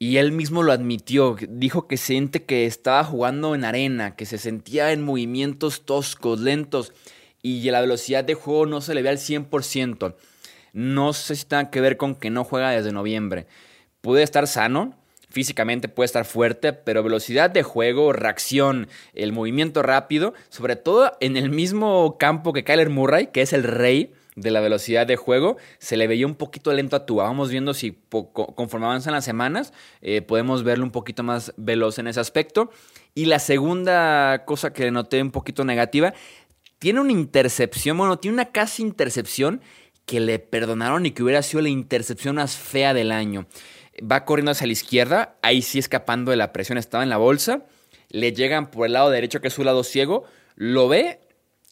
Y 0.00 0.18
él 0.18 0.30
mismo 0.30 0.62
lo 0.62 0.72
admitió, 0.72 1.36
dijo 1.48 1.88
que 1.88 1.96
siente 1.96 2.44
que 2.44 2.66
estaba 2.66 3.02
jugando 3.02 3.56
en 3.56 3.64
arena, 3.64 4.14
que 4.14 4.26
se 4.26 4.38
sentía 4.38 4.92
en 4.92 5.02
movimientos 5.02 5.84
toscos, 5.84 6.38
lentos, 6.38 6.92
y 7.42 7.68
la 7.70 7.80
velocidad 7.80 8.22
de 8.22 8.34
juego 8.34 8.66
no 8.66 8.80
se 8.80 8.94
le 8.94 9.02
ve 9.02 9.08
al 9.08 9.18
100%. 9.18 10.14
No 10.72 11.12
sé 11.12 11.34
si 11.34 11.46
tenga 11.46 11.70
que 11.70 11.80
ver 11.80 11.96
con 11.96 12.14
que 12.14 12.30
no 12.30 12.44
juega 12.44 12.70
desde 12.70 12.92
noviembre. 12.92 13.46
Puede 14.00 14.22
estar 14.22 14.46
sano, 14.46 14.94
físicamente 15.28 15.88
puede 15.88 16.06
estar 16.06 16.24
fuerte, 16.24 16.72
pero 16.72 17.02
velocidad 17.02 17.50
de 17.50 17.64
juego, 17.64 18.12
reacción, 18.12 18.88
el 19.14 19.32
movimiento 19.32 19.82
rápido, 19.82 20.32
sobre 20.48 20.76
todo 20.76 21.16
en 21.20 21.36
el 21.36 21.50
mismo 21.50 22.18
campo 22.18 22.52
que 22.52 22.62
Kyler 22.62 22.90
Murray, 22.90 23.28
que 23.32 23.42
es 23.42 23.52
el 23.52 23.64
rey 23.64 24.12
de 24.40 24.50
la 24.50 24.60
velocidad 24.60 25.06
de 25.06 25.16
juego, 25.16 25.56
se 25.78 25.96
le 25.96 26.06
veía 26.06 26.26
un 26.26 26.34
poquito 26.34 26.72
lento 26.72 26.96
a 26.96 27.06
Tua. 27.06 27.24
Vamos 27.24 27.50
viendo 27.50 27.74
si 27.74 27.98
conforme 28.08 28.86
avanzan 28.86 29.12
las 29.12 29.24
semanas, 29.24 29.72
eh, 30.00 30.22
podemos 30.22 30.64
verlo 30.64 30.84
un 30.84 30.90
poquito 30.90 31.22
más 31.22 31.52
veloz 31.56 31.98
en 31.98 32.06
ese 32.08 32.20
aspecto. 32.20 32.70
Y 33.14 33.26
la 33.26 33.38
segunda 33.38 34.44
cosa 34.44 34.72
que 34.72 34.90
noté 34.90 35.20
un 35.20 35.30
poquito 35.30 35.64
negativa, 35.64 36.14
tiene 36.78 37.00
una 37.00 37.12
intercepción, 37.12 37.98
bueno, 37.98 38.18
tiene 38.18 38.34
una 38.34 38.52
casi 38.52 38.82
intercepción 38.82 39.60
que 40.06 40.20
le 40.20 40.38
perdonaron 40.38 41.04
y 41.06 41.10
que 41.10 41.22
hubiera 41.22 41.42
sido 41.42 41.62
la 41.62 41.68
intercepción 41.68 42.36
más 42.36 42.56
fea 42.56 42.94
del 42.94 43.12
año 43.12 43.46
va 44.00 44.24
corriendo 44.24 44.52
hacia 44.52 44.66
la 44.66 44.72
izquierda, 44.72 45.36
ahí 45.42 45.62
sí 45.62 45.78
escapando 45.78 46.30
de 46.30 46.36
la 46.36 46.52
presión, 46.52 46.78
estaba 46.78 47.02
en 47.02 47.10
la 47.10 47.16
bolsa, 47.16 47.62
le 48.10 48.32
llegan 48.32 48.70
por 48.70 48.86
el 48.86 48.92
lado 48.92 49.10
derecho, 49.10 49.40
que 49.40 49.48
es 49.48 49.54
su 49.54 49.64
lado 49.64 49.84
ciego, 49.84 50.24
lo 50.54 50.88
ve 50.88 51.20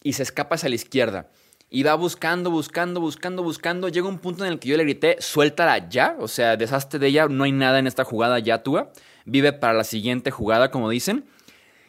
y 0.03 0.15
se 0.15 0.23
escapa 0.23 0.57
hacia 0.57 0.69
la 0.69 0.75
izquierda. 0.75 1.31
Y 1.69 1.83
va 1.83 1.95
buscando, 1.95 2.51
buscando, 2.51 3.01
buscando, 3.01 3.43
buscando. 3.43 3.89
Llega 3.89 4.09
un 4.09 4.19
punto 4.19 4.45
en 4.45 4.53
el 4.53 4.59
que 4.59 4.69
yo 4.69 4.77
le 4.77 4.85
grité, 4.85 5.17
suéltala 5.21 5.89
ya. 5.89 6.17
O 6.21 6.29
sea, 6.29 6.57
deshazte 6.57 6.99
de 6.99 7.09
ella, 7.09 7.27
no 7.29 7.45
hay 7.45 7.53
nada 7.53 7.79
en 7.79 7.87
esta 7.87 8.05
jugada 8.05 8.39
ya, 8.39 8.63
Tua. 8.63 8.93
Vive 9.25 9.53
para 9.53 9.73
la 9.73 9.85
siguiente 9.85 10.31
jugada, 10.31 10.71
como 10.71 10.91
dicen. 10.91 11.25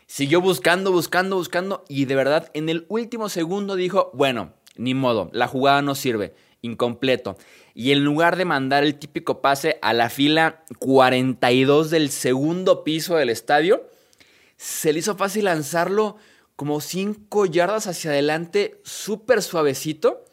Siguió 0.07 0.41
buscando, 0.41 0.91
buscando, 0.91 1.35
buscando. 1.35 1.85
Y 1.87 2.05
de 2.05 2.15
verdad, 2.15 2.49
en 2.53 2.69
el 2.69 2.85
último 2.89 3.29
segundo 3.29 3.75
dijo, 3.75 4.09
bueno, 4.13 4.53
ni 4.77 4.93
modo, 4.93 5.29
la 5.33 5.47
jugada 5.47 5.81
no 5.81 5.95
sirve 5.95 6.33
incompleto. 6.61 7.37
Y 7.73 7.91
en 7.91 8.03
lugar 8.03 8.35
de 8.35 8.45
mandar 8.45 8.83
el 8.83 8.97
típico 8.97 9.41
pase 9.41 9.77
a 9.81 9.93
la 9.93 10.09
fila 10.09 10.63
42 10.79 11.89
del 11.89 12.09
segundo 12.09 12.83
piso 12.83 13.15
del 13.15 13.29
estadio, 13.29 13.87
se 14.55 14.91
le 14.93 14.99
hizo 14.99 15.15
fácil 15.15 15.45
lanzarlo 15.45 16.17
como 16.57 16.81
5 16.81 17.45
yardas 17.45 17.87
hacia 17.87 18.11
adelante, 18.11 18.81
súper 18.83 19.41
suavecito. 19.41 20.25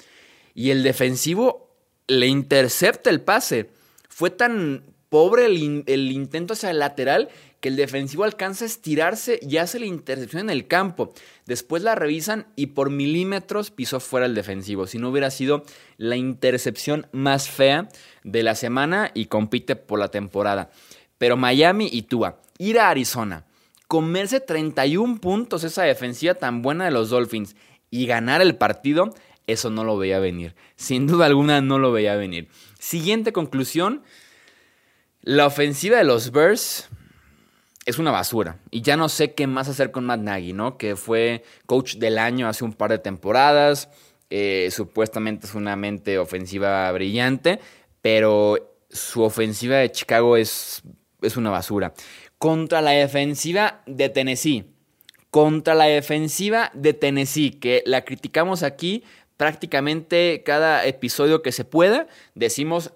Y 0.55 0.71
el 0.71 0.83
defensivo 0.83 1.71
le 2.09 2.27
intercepta 2.27 3.11
el 3.11 3.21
pase. 3.21 3.71
Fue 4.09 4.31
tan 4.31 4.83
pobre 5.11 5.47
el, 5.47 6.11
intento 6.11 6.55
hacia 6.55 6.71
el 6.71 6.81
lateral 6.81 7.29
que 7.61 7.69
el 7.69 7.77
defensivo 7.77 8.25
alcanza 8.25 8.65
a 8.65 8.67
estirarse 8.67 9.39
y 9.43 9.59
hace 9.59 9.79
la 9.79 9.87
intercepción 9.87 10.41
en 10.41 10.51
el 10.51 10.67
campo. 10.67 11.13
Después 11.47 11.83
la 11.83 11.95
revisan 11.95 12.47
y 12.57 12.69
por 12.69 12.89
milímetros 12.89 13.71
pisó 13.71 14.01
fuera 14.01 14.27
el 14.27 14.35
defensivo. 14.35 14.87
Si 14.87 14.99
no 14.99 15.11
hubiera 15.11 15.31
sido 15.31 15.63
la 15.99 16.17
intercepción 16.17 17.07
más 17.13 17.51
fea 17.51 17.89
de 18.23 18.43
la 18.43 18.55
semana 18.55 19.11
y 19.13 19.27
compite 19.27 19.77
por 19.77 19.99
la 19.99 20.09
temporada. 20.09 20.71
Pero 21.19 21.37
Miami 21.37 21.89
y 21.93 22.03
Tua, 22.03 22.41
ir 22.59 22.79
a 22.79 22.89
Arizona, 22.89 23.45
comerse 23.89 24.41
31 24.41 25.21
puntos 25.21 25.65
esa 25.65 25.83
defensiva 25.83 26.35
tan 26.35 26.63
buena 26.63 26.85
de 26.85 26.91
los 26.91 27.11
Dolphins 27.11 27.57
y 27.91 28.07
ganar 28.07 28.43
el 28.43 28.57
partido, 28.57 29.15
eso 29.47 29.71
no 29.71 29.85
lo 29.85 29.97
veía 29.97 30.19
venir. 30.19 30.55
Sin 30.77 31.07
duda 31.07 31.27
alguna 31.27 31.61
no 31.61 31.79
lo 31.79 31.93
veía 31.93 32.17
venir. 32.17 32.49
Siguiente 32.79 33.33
conclusión. 33.33 34.03
La 35.23 35.47
ofensiva 35.47 35.97
de 35.99 36.05
los 36.05 36.33
Bears 36.33 36.89
es 37.87 37.99
una 37.99 38.11
basura. 38.11 38.59
Y 38.71 38.83
ya 38.83 38.97
no 38.97 39.09
sé 39.09 39.35
qué 39.35 39.47
más 39.47 39.69
hacer 39.69 39.91
con 39.91 40.07
Matt 40.07 40.21
Nagy, 40.21 40.53
¿no? 40.53 40.77
Que 40.77 40.97
fue 40.97 41.45
coach 41.67 41.97
del 41.97 42.19
año 42.19 42.49
hace 42.49 42.65
un 42.65 42.73
par 42.73 42.91
de 42.91 42.99
temporadas. 42.99 43.91
Eh, 44.31 44.69
supuestamente 44.71 45.47
es 45.47 45.55
una 45.55 45.77
mente 45.77 46.19
ofensiva 46.19 46.91
brillante, 46.93 47.61
pero 48.01 48.77
su 48.91 49.23
ofensiva 49.23 49.77
de 49.77 49.93
Chicago 49.93 50.37
es, 50.37 50.83
es 51.23 51.37
una 51.37 51.51
basura. 51.51 51.95
Contra 52.45 52.83
la 52.83 52.91
defensiva 52.91 53.81
de 53.87 54.11
Tennessee. 54.11 54.67
Contra 55.31 55.75
la 55.75 55.87
defensiva 55.87 56.71
de 56.75 56.93
Tennessee, 56.93 57.53
que 57.53 57.83
la 57.87 58.05
criticamos 58.05 58.63
aquí 58.63 59.03
prácticamente 59.39 60.43
cada 60.45 60.85
episodio 60.85 61.41
que 61.41 61.53
se 61.53 61.65
pueda. 61.65 62.07
Decimos 62.35 62.93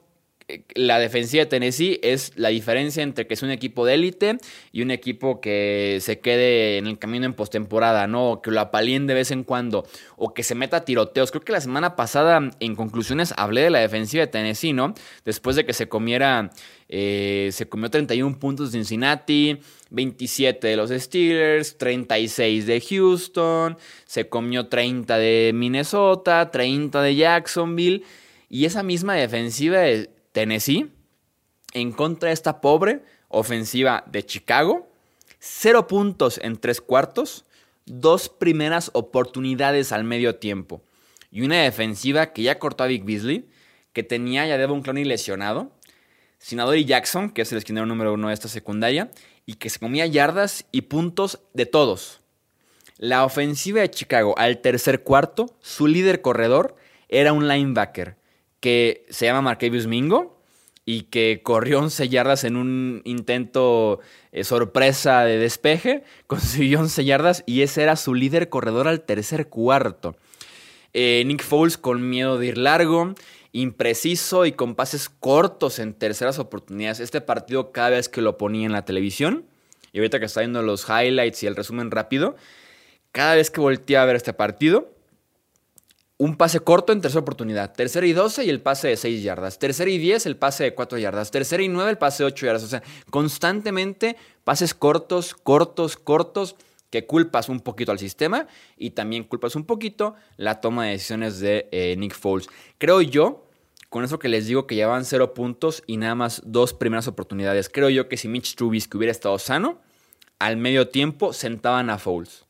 la 0.75 0.99
defensiva 0.99 1.45
de 1.45 1.51
Tennessee 1.51 2.01
es 2.03 2.33
la 2.37 2.49
diferencia 2.49 3.03
entre 3.03 3.27
que 3.27 3.35
es 3.35 3.43
un 3.43 3.51
equipo 3.51 3.85
de 3.85 3.95
élite 3.95 4.39
y 4.73 4.81
un 4.81 4.91
equipo 4.91 5.41
que 5.41 5.99
se 6.01 6.21
quede 6.21 6.79
en 6.79 6.87
el 6.87 6.99
camino 6.99 7.27
en 7.27 7.35
postemporada, 7.35 8.07
¿no? 8.07 8.41
que 8.43 8.51
lo 8.51 8.61
apalien 8.61 9.07
de 9.07 9.15
vez 9.15 9.31
en 9.31 9.45
cuando, 9.45 9.87
o 10.17 10.33
que 10.33 10.43
se 10.43 10.55
meta 10.55 10.79
a 10.79 10.85
tiroteos. 10.85 11.31
Creo 11.31 11.45
que 11.45 11.53
la 11.53 11.61
semana 11.61 11.97
pasada, 11.97 12.51
en 12.61 12.77
conclusiones, 12.77 13.35
hablé 13.37 13.63
de 13.63 13.71
la 13.71 13.81
defensiva 13.81 14.23
de 14.23 14.29
Tennessee, 14.29 14.73
¿no? 14.73 14.95
Después 15.25 15.57
de 15.57 15.67
que 15.67 15.75
se 15.75 15.89
comiera, 15.89 16.51
eh, 16.89 17.51
se 17.53 17.69
comió 17.69 17.91
31 17.91 18.39
puntos 18.39 18.73
de 18.73 18.79
Cincinnati, 18.79 19.59
27 19.91 20.67
de 20.67 20.77
los 20.77 20.91
Steelers, 20.91 21.77
36 21.77 22.67
de 22.67 22.81
Houston, 22.81 23.77
se 24.07 24.29
comió 24.29 24.69
30 24.69 25.19
de 25.19 25.53
Minnesota, 25.55 26.51
30 26.51 27.03
de 27.03 27.17
Jacksonville. 27.17 28.03
Y 28.51 28.65
esa 28.65 28.83
misma 28.83 29.15
defensiva 29.15 29.81
de 29.81 30.09
Tennessee 30.39 30.89
en 31.73 31.91
contra 31.91 32.29
de 32.29 32.33
esta 32.33 32.61
pobre 32.61 33.03
ofensiva 33.27 34.05
de 34.07 34.25
Chicago. 34.25 34.89
Cero 35.41 35.89
puntos 35.89 36.39
en 36.41 36.59
tres 36.59 36.81
cuartos, 36.81 37.45
dos 37.87 38.29
primeras 38.29 38.93
oportunidades 38.95 39.91
al 39.91 40.05
medio 40.05 40.37
tiempo. 40.37 40.81
Y 41.33 41.41
una 41.41 41.61
defensiva 41.65 42.33
que 42.33 42.43
ya 42.43 42.61
cortó 42.61 42.85
a 42.85 42.87
Vic 42.87 43.05
Beasley, 43.05 43.49
que 43.93 44.05
tenía 44.05 44.47
ya 44.47 44.59
Devon 44.59 44.83
Clowney 44.83 45.05
lesionado, 45.05 45.73
Sinadori 46.39 46.85
Jackson, 46.85 47.31
que 47.31 47.43
es 47.43 47.51
el 47.51 47.59
esquinero 47.59 47.87
número 47.87 48.15
uno 48.15 48.29
de 48.29 48.35
esta 48.35 48.47
secundaria, 48.47 49.11
y 49.45 49.55
que 49.55 49.71
se 49.71 49.81
comía 49.81 50.07
yardas 50.07 50.67
y 50.71 50.83
puntos 50.83 51.41
de 51.53 51.67
todos. 51.67 52.21
La 52.97 53.25
ofensiva 53.25 53.81
de 53.81 53.91
Chicago 53.91 54.39
al 54.39 54.61
tercer 54.61 55.03
cuarto, 55.03 55.57
su 55.63 55.89
líder 55.89 56.23
corredor 56.23 56.77
era 57.09 57.33
un 57.33 57.49
linebacker 57.49 58.19
que 58.61 59.07
se 59.11 59.27
llama 59.27 59.43
Markevius 59.43 59.87
Mingo 59.87 60.39
y 60.85 61.03
que 61.03 61.43
corrió 61.43 61.81
11 61.81 62.09
yardas 62.09 62.45
en 62.45 62.57
un 62.57 63.03
intento 63.05 64.01
eh, 64.33 64.43
sorpresa 64.43 65.25
de 65.25 65.39
despeje, 65.39 66.03
consiguió 66.27 66.81
11 66.81 67.05
yardas 67.05 67.45
y 67.47 67.63
ese 67.63 67.83
era 67.83 67.97
su 67.97 68.15
líder 68.15 68.49
corredor 68.49 68.89
al 68.89 69.03
tercer 69.03 69.49
cuarto. 69.49 70.17
Eh, 70.95 71.23
Nick 71.27 71.43
Foles 71.43 71.77
con 71.77 72.09
miedo 72.09 72.39
de 72.39 72.47
ir 72.47 72.59
largo, 72.59 73.15
impreciso 73.53 74.47
y 74.47 74.53
con 74.53 74.75
pases 74.75 75.09
cortos 75.09 75.79
en 75.79 75.93
terceras 75.93 76.39
oportunidades. 76.39 77.01
Este 77.01 77.21
partido 77.21 77.73
cada 77.73 77.91
vez 77.91 78.09
que 78.09 78.23
lo 78.23 78.39
ponía 78.39 78.65
en 78.65 78.73
la 78.73 78.85
televisión, 78.85 79.45
y 79.93 79.99
ahorita 79.99 80.19
que 80.19 80.27
está 80.27 80.41
viendo 80.41 80.63
los 80.63 80.87
highlights 80.89 81.43
y 81.43 81.47
el 81.47 81.57
resumen 81.57 81.91
rápido, 81.91 82.37
cada 83.13 83.35
vez 83.35 83.51
que 83.51 83.61
volteaba 83.61 84.05
a 84.05 84.07
ver 84.07 84.17
este 84.17 84.33
partido, 84.33 84.91
un 86.19 86.37
pase 86.37 86.59
corto 86.61 86.93
en 86.93 87.01
tercera 87.01 87.21
oportunidad. 87.21 87.73
Tercera 87.73 88.05
y 88.07 88.13
12 88.13 88.45
y 88.45 88.51
el 88.51 88.61
pase 88.61 88.89
de 88.89 88.97
6 88.97 89.23
yardas. 89.23 89.59
Tercera 89.59 89.89
y 89.89 89.99
10 89.99 90.27
el 90.27 90.37
pase 90.37 90.65
de 90.65 90.75
4 90.75 90.99
yardas. 90.99 91.31
Tercera 91.31 91.63
y 91.63 91.69
9 91.69 91.93
el 91.93 91.99
pase 91.99 92.25
de 92.25 92.27
8 92.27 92.47
yardas. 92.47 92.65
O 92.65 92.69
sea, 92.69 92.83
constantemente 93.11 94.17
pases 94.43 94.75
cortos, 94.75 95.35
cortos, 95.35 95.97
cortos 95.97 96.57
que 96.91 97.07
culpas 97.07 97.49
un 97.49 97.61
poquito 97.61 97.93
al 97.93 97.99
sistema 97.99 98.49
y 98.77 98.91
también 98.91 99.25
culpas 99.25 99.55
un 99.55 99.65
poquito 99.65 100.15
la 100.37 100.61
toma 100.61 100.87
de 100.87 100.93
decisiones 100.93 101.39
de 101.39 101.69
eh, 101.71 101.95
Nick 101.97 102.15
Foles. 102.15 102.49
Creo 102.79 103.01
yo, 103.01 103.47
con 103.89 104.05
eso 104.05 104.19
que 104.19 104.29
les 104.29 104.47
digo 104.47 104.67
que 104.67 104.75
llevan 104.75 105.05
0 105.05 105.35
puntos 105.35 105.85
y 105.87 105.99
nada 105.99 106.15
más 106.15 106.43
dos 106.45 106.75
primeras 106.75 107.07
oportunidades, 107.07 107.69
creo 107.69 107.91
yo 107.91 108.09
que 108.09 108.17
si 108.17 108.27
Mitch 108.27 108.57
Trubisky 108.57 108.97
hubiera 108.97 109.13
estado 109.13 109.39
sano, 109.39 109.81
al 110.39 110.57
medio 110.57 110.89
tiempo 110.89 111.33
sentaban 111.33 111.91
a 111.91 111.99
Foles. 111.99 112.47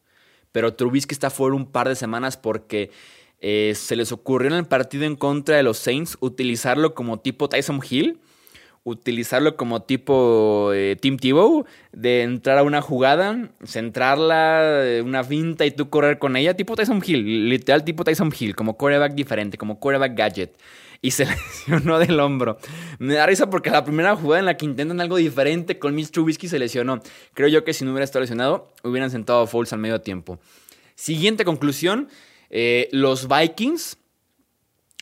Pero 0.53 0.75
Trubisky 0.75 1.15
está 1.15 1.31
fuera 1.31 1.57
un 1.57 1.67
par 1.67 1.89
de 1.89 1.97
semanas 1.97 2.37
porque 2.37 2.91
eh, 3.41 3.73
se 3.77 3.95
les 3.97 4.11
ocurrió 4.13 4.51
en 4.51 4.57
el 4.57 4.67
partido 4.67 5.05
en 5.05 5.17
contra 5.17 5.57
de 5.57 5.63
los 5.63 5.79
Saints 5.79 6.17
utilizarlo 6.21 6.95
como 6.95 7.21
tipo 7.21 7.49
Tyson 7.49 7.81
Hill, 7.89 8.19
utilizarlo 8.83 9.57
como 9.57 9.83
tipo 9.83 10.73
eh, 10.75 10.97
Tim 11.01 11.19
Tebow, 11.19 11.65
de 11.93 12.23
entrar 12.23 12.59
a 12.59 12.63
una 12.63 12.83
jugada, 12.83 13.51
centrarla, 13.65 14.85
eh, 14.85 15.03
una 15.03 15.23
finta 15.23 15.67
y 15.67 15.71
tú 15.71 15.89
correr 15.89 16.19
con 16.19 16.37
ella, 16.37 16.55
tipo 16.55 16.75
Tyson 16.75 17.03
Hill, 17.05 17.49
literal 17.49 17.85
tipo 17.85 18.03
Tyson 18.05 18.33
Hill, 18.37 18.57
como 18.57 18.77
quarterback 18.77 19.15
diferente, 19.15 19.57
como 19.57 19.79
quarterback 19.79 20.17
gadget. 20.17 20.57
Y 21.01 21.13
se 21.13 21.27
lesionó 21.67 22.01
del 22.01 22.19
hombro. 22.19 22.59
Me 22.99 23.15
da 23.15 23.27
risa 23.27 23.49
porque 23.49 23.71
la 23.71 23.85
primera 23.85 24.17
jugada 24.17 24.41
en 24.41 24.47
la 24.47 24.57
que 24.57 24.65
intentan 24.65 25.01
algo 25.01 25.17
diferente 25.17 25.79
con 25.79 25.95
Mitch 25.95 26.11
Trubisky 26.11 26.49
se 26.49 26.59
lesionó. 26.59 27.01
Creo 27.35 27.47
yo 27.47 27.63
que 27.63 27.73
si 27.73 27.85
no 27.85 27.93
hubiera 27.93 28.05
estado 28.05 28.23
lesionado, 28.23 28.73
hubieran 28.83 29.13
sentado 29.13 29.43
a 29.43 29.47
Foles 29.47 29.73
al 29.73 29.79
medio 29.79 30.01
tiempo. 30.01 30.41
Siguiente 30.97 31.45
conclusión, 31.45 32.09
eh, 32.51 32.89
los 32.93 33.29
Vikings 33.29 33.99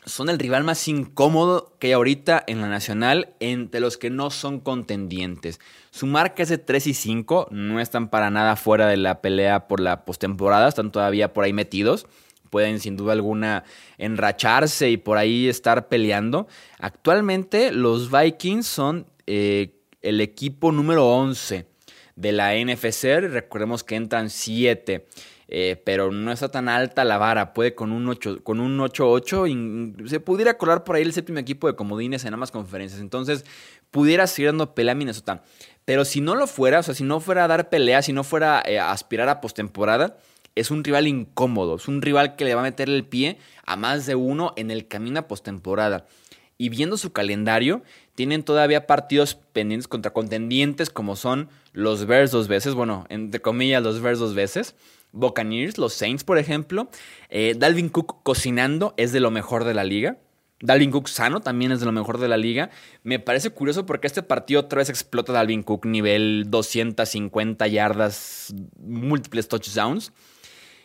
son 0.07 0.29
el 0.31 0.39
rival 0.39 0.63
más 0.63 0.87
incómodo 0.87 1.77
que 1.81 1.89
hay 1.89 1.93
ahorita 1.95 2.43
en 2.47 2.61
la 2.61 2.69
nacional 2.69 3.35
entre 3.41 3.81
los 3.81 3.99
que 3.99 4.09
no 4.09 4.31
son 4.31 4.61
contendientes. 4.61 5.59
Su 5.91 6.07
marca 6.07 6.45
es 6.45 6.49
de 6.49 6.59
3 6.59 6.87
y 6.87 6.95
5, 6.95 7.49
no 7.51 7.81
están 7.81 8.09
para 8.09 8.31
nada 8.31 8.55
fuera 8.55 8.87
de 8.87 8.97
la 8.97 9.21
pelea 9.21 9.67
por 9.67 9.81
la 9.81 10.05
postemporada, 10.05 10.69
están 10.69 10.93
todavía 10.93 11.33
por 11.33 11.45
ahí 11.45 11.53
metidos. 11.53 12.07
Pueden 12.51 12.79
sin 12.79 12.97
duda 12.97 13.13
alguna 13.13 13.65
enracharse 13.99 14.89
y 14.91 14.97
por 14.97 15.19
ahí 15.19 15.49
estar 15.49 15.89
peleando. 15.89 16.47
Actualmente 16.79 17.73
los 17.73 18.11
Vikings 18.11 18.67
son 18.67 19.07
eh, 19.27 19.81
el 20.03 20.21
equipo 20.21 20.71
número 20.71 21.09
11 21.09 21.67
de 22.15 22.33
la 22.33 22.55
NFC. 22.55 23.21
Recordemos 23.29 23.83
que 23.83 23.97
entran 23.97 24.31
7. 24.31 25.07
Eh, 25.49 25.81
pero 25.85 26.11
no 26.11 26.33
está 26.33 26.51
tan 26.51 26.69
alta 26.69 27.05
la 27.05 27.19
vara. 27.19 27.53
Puede 27.53 27.75
con 27.75 27.93
un 27.93 28.09
8, 28.09 28.43
con 28.43 28.61
un 28.61 28.79
8-8 28.79 30.03
y 30.05 30.09
se 30.09 30.21
pudiera 30.21 30.59
colar 30.59 30.83
por 30.85 30.97
ahí 30.97 31.03
el 31.03 31.13
séptimo 31.13 31.39
equipo 31.39 31.67
de 31.69 31.77
comodines 31.77 32.25
en 32.25 32.35
ambas 32.35 32.51
conferencias. 32.51 33.01
Entonces, 33.01 33.45
pudiera 33.91 34.27
seguir 34.27 34.51
dando 34.51 34.75
pelea 34.75 34.93
a 34.93 34.97
Minnesota. 34.97 35.43
Pero 35.85 36.05
si 36.05 36.21
no 36.21 36.35
lo 36.35 36.47
fuera, 36.47 36.81
o 36.81 36.83
sea, 36.83 36.95
si 36.95 37.05
no 37.05 37.21
fuera 37.21 37.45
a 37.45 37.49
dar 37.49 37.69
pelea, 37.69 38.03
si 38.03 38.13
no 38.13 38.25
fuera 38.25 38.63
eh, 38.67 38.79
a 38.79 38.91
aspirar 38.91 39.29
a 39.29 39.41
postemporada, 39.41 40.19
es 40.57 40.71
un 40.71 40.83
rival 40.83 41.07
incómodo. 41.07 41.77
Es 41.77 41.87
un 41.87 42.03
rival 42.03 42.35
que 42.35 42.45
le 42.45 42.55
va 42.55 42.63
a 42.63 42.65
meter 42.65 42.89
el 42.89 43.05
pie 43.05 43.39
a 43.65 43.77
más 43.77 44.07
de 44.07 44.17
uno 44.17 44.53
en 44.57 44.71
el 44.71 44.89
camino 44.89 45.21
a 45.21 45.29
postemporada. 45.29 46.07
Y 46.59 46.71
viendo 46.71 46.97
su 46.97 47.13
calendario, 47.13 47.83
tienen 48.15 48.43
todavía 48.43 48.87
partidos 48.87 49.35
pendientes 49.53 49.87
contra 49.87 50.13
contendientes 50.13 50.89
como 50.89 51.15
son 51.15 51.51
los 51.73 52.07
Bears 52.07 52.31
dos 52.31 52.49
veces, 52.49 52.73
bueno, 52.73 53.05
entre 53.11 53.41
comillas, 53.41 53.83
los 53.83 54.01
Bears 54.01 54.19
dos 54.19 54.35
veces. 54.35 54.75
Buccaneers, 55.13 55.79
los 55.79 55.95
Saints, 55.95 56.25
por 56.25 56.39
ejemplo. 56.39 56.89
Eh, 57.29 57.55
Dalvin 57.57 57.89
Cook 57.89 58.23
cocinando 58.23 58.95
es 58.97 59.13
de 59.13 59.21
lo 59.21 59.31
mejor 59.31 59.65
de 59.65 59.75
la 59.75 59.85
liga. 59.85 60.19
Dalvin 60.61 60.91
Cook 60.91 61.09
sano 61.09 61.41
también 61.41 61.71
es 61.73 61.81
de 61.81 61.87
lo 61.87 61.93
mejor 61.93 62.19
de 62.19 62.29
la 62.29 62.37
liga. 62.37 62.71
Me 63.03 63.19
parece 63.19 63.51
curioso 63.51 63.85
porque 63.85 64.07
este 64.07 64.23
partido 64.23 64.61
otra 64.61 64.79
vez 64.79 64.89
explota 64.89 65.33
Dalvin 65.33 65.63
Cook, 65.63 65.85
nivel 65.85 66.47
250 66.49 67.67
yardas, 67.67 68.55
múltiples 68.79 69.49
touchdowns. 69.49 70.13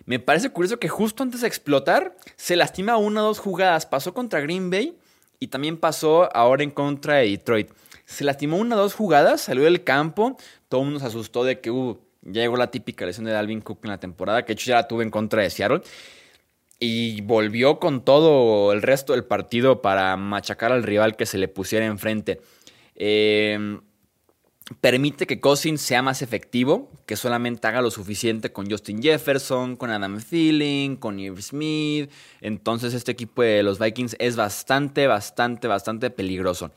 Me 0.06 0.20
parece 0.20 0.50
curioso 0.50 0.80
que 0.80 0.90
justo 0.90 1.24
antes 1.24 1.42
de 1.42 1.48
explotar 1.48 2.18
se 2.36 2.56
lastima 2.56 2.98
una 2.98 3.24
o 3.24 3.28
dos 3.28 3.40
jugadas. 3.40 3.86
Pasó 3.86 4.14
contra 4.14 4.42
Green 4.42 4.70
Bay 4.70 4.98
y 5.40 5.48
también 5.48 5.78
pasó 5.78 6.36
ahora 6.36 6.64
en 6.64 6.72
contra 6.72 7.16
de 7.16 7.30
Detroit. 7.30 7.70
Se 8.06 8.26
lastimó 8.26 8.58
una 8.58 8.76
o 8.76 8.80
dos 8.80 8.94
jugadas, 8.94 9.42
salió 9.42 9.64
del 9.64 9.86
campo, 9.86 10.36
todo 10.68 10.82
el 10.82 10.86
mundo 10.86 11.00
se 11.00 11.06
asustó 11.06 11.46
de 11.46 11.62
que 11.62 11.72
uh, 11.72 11.98
ya 12.22 12.42
llegó 12.42 12.58
la 12.58 12.72
típica 12.72 13.06
lesión 13.06 13.26
de 13.26 13.32
Dalvin 13.32 13.62
Cook 13.62 13.80
en 13.84 13.92
la 13.92 14.00
temporada, 14.00 14.44
que 14.44 14.48
de 14.48 14.54
hecho 14.54 14.68
ya 14.68 14.76
la 14.76 14.88
tuve 14.88 15.04
en 15.04 15.12
contra 15.12 15.42
de 15.42 15.50
Seattle. 15.50 15.82
Y 16.80 17.22
volvió 17.22 17.80
con 17.80 18.04
todo 18.04 18.74
el 18.74 18.82
resto 18.82 19.14
del 19.14 19.24
partido 19.24 19.82
para 19.82 20.18
machacar 20.18 20.72
al 20.72 20.84
rival 20.84 21.16
que 21.16 21.28
se 21.28 21.38
le 21.38 21.48
pusiera 21.48 21.86
enfrente. 21.86 22.42
Eh, 22.96 23.80
permite 24.80 25.28
que 25.28 25.40
Cousins 25.40 25.82
sea 25.82 26.02
más 26.02 26.22
efectivo, 26.22 26.92
que 27.06 27.16
solamente 27.16 27.68
haga 27.68 27.82
lo 27.82 27.92
suficiente 27.92 28.52
con 28.52 28.70
Justin 28.70 29.02
Jefferson, 29.02 29.76
con 29.76 29.90
Adam 29.90 30.20
Thielen, 30.22 30.96
con 30.96 31.20
Irv 31.20 31.42
Smith. 31.42 32.10
Entonces 32.40 32.94
este 32.94 33.12
equipo 33.12 33.42
de 33.42 33.64
los 33.64 33.80
Vikings 33.80 34.16
es 34.20 34.36
bastante, 34.36 35.08
bastante, 35.08 35.68
bastante 35.68 36.10
peligroso. 36.10 36.72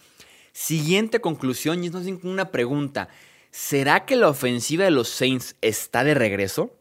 Siguiente 0.53 1.21
conclusión, 1.21 1.83
y 1.83 1.89
es 1.89 1.95
una 2.23 2.51
pregunta. 2.51 3.09
¿Será 3.57 4.05
que 4.05 4.17
la 4.17 4.31
ofensiva 4.31 4.83
de 4.83 4.91
los 4.91 5.09
Saints 5.09 5.55
está 5.61 6.03
de 6.03 6.15
regreso? 6.15 6.73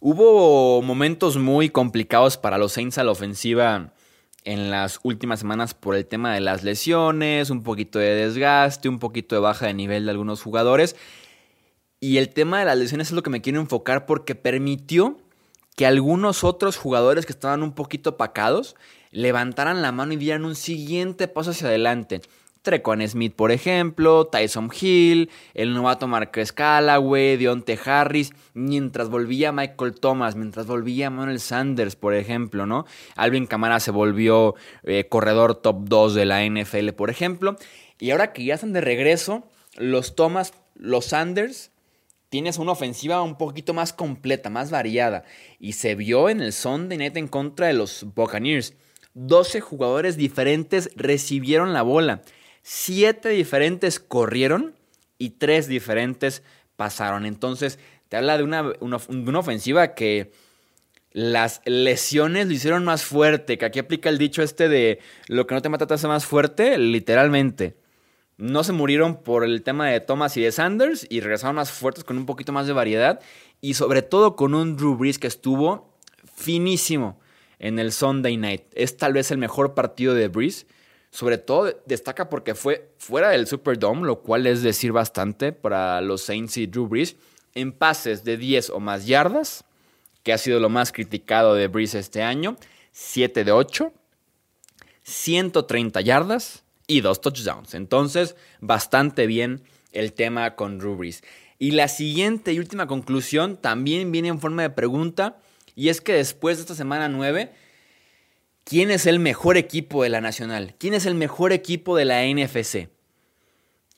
Hubo 0.00 0.82
momentos 0.82 1.36
muy 1.36 1.68
complicados 1.70 2.36
para 2.36 2.58
los 2.58 2.72
Saints 2.72 2.98
a 2.98 3.04
la 3.04 3.12
ofensiva 3.12 3.92
en 4.42 4.72
las 4.72 4.98
últimas 5.04 5.38
semanas 5.38 5.72
por 5.72 5.94
el 5.94 6.06
tema 6.06 6.34
de 6.34 6.40
las 6.40 6.64
lesiones, 6.64 7.50
un 7.50 7.62
poquito 7.62 8.00
de 8.00 8.16
desgaste, 8.16 8.88
un 8.88 8.98
poquito 8.98 9.36
de 9.36 9.42
baja 9.42 9.66
de 9.66 9.74
nivel 9.74 10.06
de 10.06 10.10
algunos 10.10 10.42
jugadores. 10.42 10.96
Y 12.00 12.16
el 12.16 12.30
tema 12.30 12.58
de 12.58 12.64
las 12.64 12.76
lesiones 12.76 13.06
es 13.06 13.12
lo 13.12 13.22
que 13.22 13.30
me 13.30 13.40
quiero 13.40 13.60
enfocar 13.60 14.06
porque 14.06 14.34
permitió 14.34 15.18
que 15.76 15.86
algunos 15.86 16.42
otros 16.42 16.76
jugadores 16.76 17.26
que 17.26 17.32
estaban 17.32 17.62
un 17.62 17.76
poquito 17.76 18.16
pacados 18.16 18.74
levantaran 19.12 19.82
la 19.82 19.92
mano 19.92 20.14
y 20.14 20.16
dieran 20.16 20.46
un 20.46 20.56
siguiente 20.56 21.28
paso 21.28 21.52
hacia 21.52 21.68
adelante. 21.68 22.22
Trecon 22.64 23.06
Smith, 23.06 23.34
por 23.36 23.52
ejemplo, 23.52 24.26
Tyson 24.26 24.70
Hill, 24.80 25.30
el 25.52 25.74
novato 25.74 26.08
Marquez 26.08 26.50
Callaway, 26.50 27.36
Deontay 27.36 27.78
Harris, 27.84 28.32
mientras 28.54 29.10
volvía 29.10 29.52
Michael 29.52 29.94
Thomas, 29.94 30.34
mientras 30.34 30.66
volvía 30.66 31.10
Manuel 31.10 31.40
Sanders, 31.40 31.94
por 31.94 32.14
ejemplo, 32.14 32.64
¿no? 32.64 32.86
Alvin 33.16 33.46
Kamara 33.46 33.80
se 33.80 33.90
volvió 33.90 34.54
eh, 34.82 35.06
corredor 35.08 35.56
top 35.56 35.84
2 35.84 36.14
de 36.14 36.24
la 36.24 36.42
NFL, 36.42 36.92
por 36.96 37.10
ejemplo. 37.10 37.56
Y 38.00 38.10
ahora 38.10 38.32
que 38.32 38.44
ya 38.44 38.54
están 38.54 38.72
de 38.72 38.80
regreso, 38.80 39.44
los 39.76 40.16
Thomas, 40.16 40.54
los 40.74 41.04
Sanders, 41.04 41.70
tienes 42.30 42.56
una 42.56 42.72
ofensiva 42.72 43.20
un 43.20 43.36
poquito 43.36 43.74
más 43.74 43.92
completa, 43.92 44.48
más 44.48 44.70
variada. 44.70 45.24
Y 45.60 45.74
se 45.74 45.94
vio 45.94 46.30
en 46.30 46.40
el 46.40 46.54
Sunday 46.54 46.96
Night 46.96 47.18
en 47.18 47.28
contra 47.28 47.66
de 47.66 47.74
los 47.74 48.06
Buccaneers. 48.14 48.74
12 49.12 49.60
jugadores 49.60 50.16
diferentes 50.16 50.90
recibieron 50.96 51.74
la 51.74 51.82
bola 51.82 52.22
siete 52.64 53.28
diferentes 53.28 54.00
corrieron 54.00 54.74
y 55.18 55.30
tres 55.30 55.68
diferentes 55.68 56.42
pasaron. 56.76 57.26
Entonces, 57.26 57.78
te 58.08 58.16
habla 58.16 58.38
de 58.38 58.42
una, 58.42 58.72
una, 58.80 59.38
ofensiva 59.38 59.94
que 59.94 60.32
las 61.12 61.60
lesiones 61.66 62.48
lo 62.48 62.54
hicieron 62.54 62.84
más 62.84 63.04
fuerte, 63.04 63.58
que 63.58 63.66
aquí 63.66 63.78
aplica 63.78 64.08
el 64.08 64.18
dicho 64.18 64.42
este 64.42 64.68
de 64.68 64.98
lo 65.28 65.46
que 65.46 65.54
no 65.54 65.62
te 65.62 65.68
mata 65.68 65.86
te 65.86 65.94
hace 65.94 66.08
más 66.08 66.24
fuerte, 66.24 66.78
literalmente. 66.78 67.76
No 68.38 68.64
se 68.64 68.72
murieron 68.72 69.22
por 69.22 69.44
el 69.44 69.62
tema 69.62 69.88
de 69.88 70.00
Thomas 70.00 70.36
y 70.38 70.42
de 70.42 70.50
Sanders 70.50 71.06
y 71.08 71.20
regresaron 71.20 71.56
más 71.56 71.70
fuertes 71.70 72.02
con 72.02 72.16
un 72.16 72.26
poquito 72.26 72.50
más 72.50 72.66
de 72.66 72.72
variedad 72.72 73.20
y 73.60 73.74
sobre 73.74 74.00
todo 74.00 74.36
con 74.36 74.54
un 74.54 74.76
Drew 74.76 74.96
Brees 74.96 75.18
que 75.18 75.28
estuvo 75.28 75.94
finísimo 76.34 77.20
en 77.58 77.78
el 77.78 77.92
Sunday 77.92 78.38
Night. 78.38 78.62
Es 78.72 78.96
tal 78.96 79.12
vez 79.12 79.30
el 79.30 79.38
mejor 79.38 79.74
partido 79.74 80.14
de 80.14 80.28
Brees 80.28 80.66
sobre 81.14 81.38
todo 81.38 81.80
destaca 81.86 82.28
porque 82.28 82.56
fue 82.56 82.90
fuera 82.98 83.28
del 83.30 83.46
Superdome, 83.46 84.04
lo 84.04 84.22
cual 84.22 84.48
es 84.48 84.62
decir 84.62 84.90
bastante 84.90 85.52
para 85.52 86.00
los 86.00 86.22
Saints 86.22 86.56
y 86.56 86.66
Drew 86.66 86.88
Brees, 86.88 87.14
en 87.54 87.70
pases 87.70 88.24
de 88.24 88.36
10 88.36 88.70
o 88.70 88.80
más 88.80 89.06
yardas, 89.06 89.64
que 90.24 90.32
ha 90.32 90.38
sido 90.38 90.58
lo 90.58 90.70
más 90.70 90.90
criticado 90.90 91.54
de 91.54 91.68
Brees 91.68 91.94
este 91.94 92.24
año, 92.24 92.56
7 92.90 93.44
de 93.44 93.52
8, 93.52 93.92
130 95.04 96.00
yardas 96.00 96.64
y 96.88 97.00
2 97.00 97.20
touchdowns. 97.20 97.74
Entonces, 97.74 98.34
bastante 98.60 99.28
bien 99.28 99.62
el 99.92 100.14
tema 100.14 100.56
con 100.56 100.80
Drew 100.80 100.96
Brees. 100.96 101.22
Y 101.60 101.70
la 101.70 101.86
siguiente 101.86 102.52
y 102.52 102.58
última 102.58 102.88
conclusión 102.88 103.56
también 103.56 104.10
viene 104.10 104.30
en 104.30 104.40
forma 104.40 104.62
de 104.62 104.70
pregunta, 104.70 105.38
y 105.76 105.90
es 105.90 106.00
que 106.00 106.14
después 106.14 106.56
de 106.56 106.62
esta 106.62 106.74
semana 106.74 107.08
9, 107.08 107.52
¿Quién 108.64 108.90
es 108.90 109.04
el 109.04 109.18
mejor 109.18 109.58
equipo 109.58 110.02
de 110.02 110.08
la 110.08 110.22
Nacional? 110.22 110.74
¿Quién 110.78 110.94
es 110.94 111.04
el 111.04 111.14
mejor 111.14 111.52
equipo 111.52 111.96
de 111.96 112.06
la 112.06 112.24
NFC? 112.24 112.88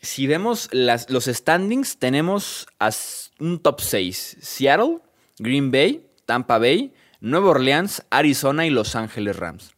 Si 0.00 0.26
vemos 0.26 0.68
los 0.72 1.24
standings, 1.24 1.98
tenemos 1.98 2.66
un 3.38 3.60
top 3.60 3.80
6. 3.80 4.38
Seattle, 4.40 4.98
Green 5.38 5.70
Bay, 5.70 6.06
Tampa 6.26 6.58
Bay, 6.58 6.92
Nueva 7.20 7.50
Orleans, 7.50 8.04
Arizona 8.10 8.66
y 8.66 8.70
Los 8.70 8.96
Ángeles 8.96 9.36
Rams. 9.36 9.74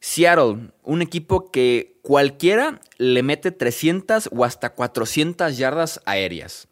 Seattle, 0.00 0.70
un 0.82 1.02
equipo 1.02 1.50
que 1.50 1.98
cualquiera 2.02 2.80
le 2.96 3.22
mete 3.22 3.52
300 3.52 4.30
o 4.32 4.44
hasta 4.44 4.74
400 4.74 5.56
yardas 5.56 6.00
aéreas. 6.06 6.66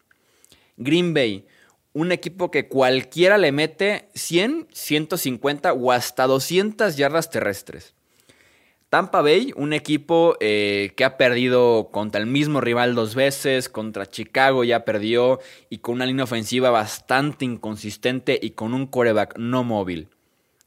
Green 0.77 1.13
Bay, 1.13 1.45
un 1.93 2.11
equipo 2.11 2.51
que 2.51 2.67
cualquiera 2.67 3.37
le 3.37 3.51
mete 3.51 4.09
100, 4.13 4.67
150 4.71 5.73
o 5.73 5.91
hasta 5.91 6.27
200 6.27 6.95
yardas 6.95 7.29
terrestres. 7.29 7.93
Tampa 8.91 9.21
Bay, 9.21 9.53
un 9.55 9.71
equipo 9.71 10.35
eh, 10.41 10.91
que 10.97 11.05
ha 11.05 11.15
perdido 11.15 11.91
contra 11.91 12.19
el 12.19 12.27
mismo 12.27 12.59
rival 12.59 12.93
dos 12.93 13.15
veces, 13.15 13.69
contra 13.69 14.05
Chicago 14.05 14.65
ya 14.65 14.83
perdió 14.83 15.39
y 15.69 15.77
con 15.77 15.95
una 15.95 16.05
línea 16.05 16.25
ofensiva 16.25 16.71
bastante 16.71 17.45
inconsistente 17.45 18.37
y 18.41 18.51
con 18.51 18.73
un 18.73 18.87
coreback 18.87 19.37
no 19.37 19.63
móvil 19.63 20.09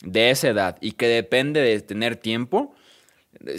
de 0.03 0.31
esa 0.31 0.49
edad 0.49 0.79
y 0.81 0.93
que 0.93 1.07
depende 1.07 1.61
de 1.61 1.81
tener 1.81 2.17
tiempo, 2.17 2.75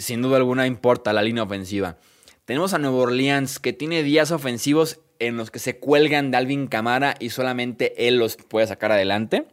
sin 0.00 0.20
duda 0.20 0.38
alguna 0.38 0.66
importa 0.66 1.12
la 1.12 1.22
línea 1.22 1.44
ofensiva. 1.44 1.96
Tenemos 2.44 2.74
a 2.74 2.78
Nueva 2.78 2.96
Orleans 2.96 3.60
que 3.60 3.72
tiene 3.72 4.02
días 4.02 4.32
ofensivos 4.32 4.98
en 5.18 5.36
los 5.36 5.50
que 5.50 5.58
se 5.58 5.78
cuelgan 5.78 6.30
de 6.30 6.36
Alvin 6.36 6.66
Camara 6.66 7.14
y 7.18 7.30
solamente 7.30 8.08
él 8.08 8.16
los 8.16 8.36
puede 8.36 8.66
sacar 8.66 8.92
adelante. 8.92 9.46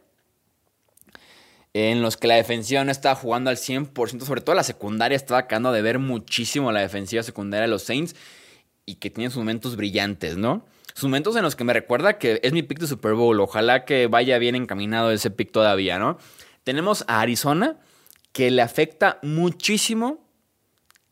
En 1.72 2.02
los 2.02 2.16
que 2.16 2.28
la 2.28 2.36
defensiva 2.36 2.84
no 2.84 2.92
estaba 2.92 3.16
jugando 3.16 3.50
al 3.50 3.56
100%, 3.56 4.22
sobre 4.22 4.40
todo 4.40 4.54
la 4.54 4.62
secundaria 4.62 5.16
estaba 5.16 5.40
acabando 5.40 5.72
de 5.72 5.82
ver 5.82 5.98
muchísimo 5.98 6.70
la 6.70 6.80
defensiva 6.80 7.22
secundaria 7.22 7.62
de 7.62 7.68
los 7.68 7.82
Saints 7.82 8.14
y 8.86 8.96
que 8.96 9.10
tiene 9.10 9.30
sus 9.30 9.38
momentos 9.38 9.76
brillantes, 9.76 10.36
¿no? 10.36 10.64
Sus 10.94 11.04
momentos 11.04 11.34
en 11.34 11.42
los 11.42 11.56
que 11.56 11.64
me 11.64 11.72
recuerda 11.72 12.18
que 12.18 12.38
es 12.44 12.52
mi 12.52 12.62
pick 12.62 12.78
de 12.78 12.86
Super 12.86 13.14
Bowl. 13.14 13.40
Ojalá 13.40 13.84
que 13.84 14.06
vaya 14.06 14.38
bien 14.38 14.54
encaminado 14.54 15.10
ese 15.10 15.30
pick 15.30 15.50
todavía, 15.50 15.98
¿no? 15.98 16.18
Tenemos 16.62 17.04
a 17.08 17.20
Arizona 17.20 17.80
que 18.32 18.50
le 18.50 18.62
afecta 18.62 19.18
muchísimo 19.22 20.24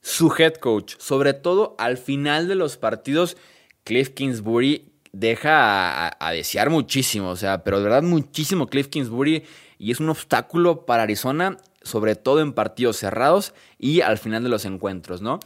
su 0.01 0.33
head 0.37 0.55
coach, 0.55 0.95
sobre 0.99 1.33
todo 1.33 1.75
al 1.79 1.97
final 1.97 2.49
de 2.49 2.57
los 2.57 2.77
partidos 2.77 3.37
Cliff 3.85 4.11
Kingsbury 4.11 4.93
deja 5.13 6.09
a, 6.09 6.33
desear 6.33 6.71
muchísimo, 6.71 7.31
o 7.31 7.37
sea, 7.37 7.65
pero 7.65 7.79
de 7.79 7.85
verdad 7.85 8.03
muchísimo 8.03 8.67
Cliff 8.67 8.89
Kingsbury 8.89 9.45
y 9.79 9.91
es 9.91 10.01
un 10.01 10.09
obstáculo 10.09 10.87
para 10.87 11.03
Arizona, 11.03 11.59
sobre 11.83 12.17
todo 12.17 12.41
en 12.41 12.53
partidos 12.53 12.97
cerrados 12.97 13.55
y 13.79 14.01
al 14.01 14.19
final 14.19 14.43
de 14.43 14.49
los 14.49 14.65
encuentros, 14.65 15.21
¿no? 15.21 15.41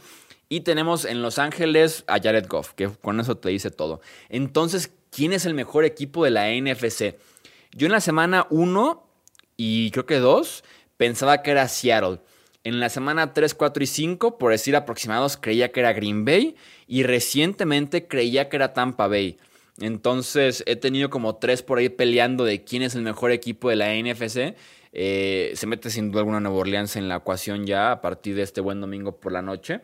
Y 0.49 0.61
tenemos 0.61 1.03
en 1.03 1.21
Los 1.21 1.39
Ángeles 1.39 2.05
a 2.07 2.21
Jared 2.21 2.47
Goff, 2.47 2.71
que 2.73 2.87
con 2.87 3.19
eso 3.19 3.35
te 3.35 3.49
dice 3.49 3.69
todo. 3.69 3.99
Entonces, 4.29 4.93
¿quién 5.11 5.33
es 5.33 5.45
el 5.45 5.53
mejor 5.53 5.83
equipo 5.83 6.23
de 6.23 6.31
la 6.31 6.47
NFC? 6.49 7.17
Yo 7.73 7.87
en 7.87 7.91
la 7.91 7.99
semana 7.99 8.47
1 8.49 9.03
y 9.57 9.91
creo 9.91 10.05
que 10.05 10.19
2 10.19 10.63
pensaba 10.95 11.41
que 11.41 11.51
era 11.51 11.67
Seattle. 11.67 12.19
En 12.67 12.81
la 12.81 12.89
semana 12.89 13.31
3, 13.31 13.53
4 13.53 13.81
y 13.81 13.87
5, 13.87 14.37
por 14.37 14.51
decir 14.51 14.75
aproximados, 14.75 15.37
creía 15.37 15.71
que 15.71 15.79
era 15.79 15.93
Green 15.93 16.25
Bay 16.25 16.57
y 16.85 17.03
recientemente 17.03 18.07
creía 18.07 18.49
que 18.49 18.57
era 18.57 18.73
Tampa 18.73 19.07
Bay. 19.07 19.37
Entonces 19.79 20.65
he 20.67 20.75
tenido 20.75 21.09
como 21.09 21.37
tres 21.37 21.63
por 21.63 21.77
ahí 21.77 21.87
peleando 21.87 22.43
de 22.43 22.65
quién 22.65 22.81
es 22.81 22.93
el 22.93 23.03
mejor 23.03 23.31
equipo 23.31 23.69
de 23.69 23.77
la 23.77 23.95
NFC. 23.95 24.57
Eh, 24.91 25.53
se 25.55 25.65
mete 25.65 25.89
sin 25.89 26.11
duda 26.11 26.19
alguna 26.19 26.41
Nueva 26.41 26.57
Orleans 26.57 26.97
en 26.97 27.07
la 27.07 27.15
ecuación 27.15 27.65
ya 27.65 27.93
a 27.93 28.01
partir 28.01 28.35
de 28.35 28.41
este 28.41 28.59
buen 28.59 28.81
domingo 28.81 29.17
por 29.17 29.31
la 29.31 29.41
noche. 29.41 29.79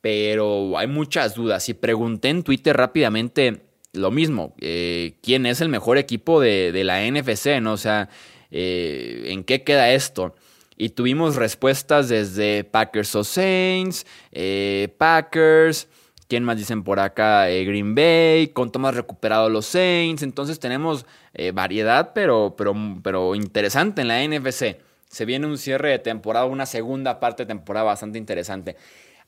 Pero 0.00 0.78
hay 0.78 0.86
muchas 0.86 1.34
dudas 1.34 1.68
y 1.68 1.74
pregunté 1.74 2.30
en 2.30 2.42
Twitter 2.42 2.74
rápidamente 2.74 3.66
lo 3.92 4.10
mismo. 4.10 4.54
Eh, 4.62 5.18
¿Quién 5.22 5.44
es 5.44 5.60
el 5.60 5.68
mejor 5.68 5.98
equipo 5.98 6.40
de, 6.40 6.72
la 6.84 7.02
NFC? 7.06 7.60
¿no? 7.60 7.74
O 7.74 7.76
sea, 7.76 8.08
eh, 8.50 9.24
¿en 9.26 9.44
qué 9.44 9.62
queda 9.62 9.92
esto? 9.92 10.34
Y 10.80 10.90
tuvimos 10.90 11.34
respuestas 11.34 12.08
desde 12.08 12.62
Packers 12.62 13.12
o 13.16 13.24
Saints, 13.24 14.06
eh, 14.30 14.94
Packers, 14.96 15.88
¿quién 16.28 16.44
más 16.44 16.56
dicen 16.56 16.84
por 16.84 17.00
acá? 17.00 17.50
Eh, 17.50 17.64
Green 17.64 17.96
Bay, 17.96 18.46
con 18.48 18.70
Thomas 18.70 18.94
recuperado 18.94 19.50
los 19.50 19.66
Saints. 19.66 20.22
Entonces 20.22 20.60
tenemos 20.60 21.04
eh, 21.34 21.50
variedad, 21.50 22.12
pero, 22.14 22.54
pero, 22.56 22.74
pero 23.02 23.34
interesante 23.34 24.02
en 24.02 24.08
la 24.08 24.22
NFC. 24.24 24.76
Se 25.08 25.24
viene 25.24 25.48
un 25.48 25.58
cierre 25.58 25.90
de 25.90 25.98
temporada, 25.98 26.46
una 26.46 26.64
segunda 26.64 27.18
parte 27.18 27.42
de 27.42 27.48
temporada 27.48 27.86
bastante 27.86 28.16
interesante. 28.16 28.76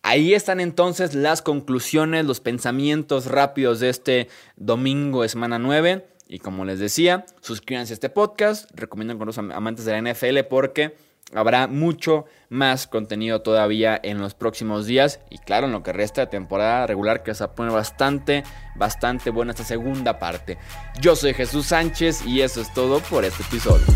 Ahí 0.03 0.35
están 0.35 0.61
entonces 0.61 1.17
las 1.17 1.43
conclusiones, 1.43 2.27
los 2.27 2.39
pensamientos 2.39 3.27
rápidos 3.27 3.81
de 3.81 3.89
este 3.89 4.29
domingo 4.55 5.27
semana 5.29 5.59
9. 5.59 6.07
Y 6.29 6.39
como 6.39 6.65
les 6.65 6.79
decía, 6.79 7.27
suscríbanse 7.41 7.93
a 7.93 7.95
este 7.95 8.09
podcast, 8.09 8.71
recomiendo 8.73 9.19
con 9.19 9.27
los 9.27 9.37
amantes 9.37 9.85
de 9.85 10.01
la 10.01 10.13
NFL 10.13 10.45
porque 10.49 10.95
habrá 11.35 11.67
mucho 11.67 12.27
más 12.49 12.87
contenido 12.87 13.43
todavía 13.43 13.99
en 14.03 14.19
los 14.19 14.35
próximos 14.35 14.87
días 14.87 15.21
y 15.31 15.39
claro, 15.39 15.67
en 15.67 15.73
lo 15.73 15.83
que 15.83 15.93
resta 15.93 16.23
de 16.23 16.27
temporada 16.27 16.87
regular 16.87 17.23
que 17.23 17.35
se 17.35 17.47
pone 17.49 17.71
bastante, 17.71 18.43
bastante 18.77 19.31
buena 19.31 19.53
esta 19.53 19.65
segunda 19.65 20.19
parte. 20.19 20.59
Yo 21.01 21.17
soy 21.17 21.35
Jesús 21.35 21.67
Sánchez 21.67 22.27
y 22.27 22.43
eso 22.43 22.61
es 22.61 22.73
todo 22.75 23.01
por 23.01 23.25
este 23.25 23.43
episodio. 23.43 23.87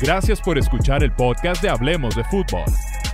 Gracias 0.00 0.40
por 0.40 0.58
escuchar 0.58 1.02
el 1.02 1.12
podcast 1.12 1.62
de 1.62 1.68
Hablemos 1.68 2.16
de 2.16 2.24
Fútbol. 2.24 2.64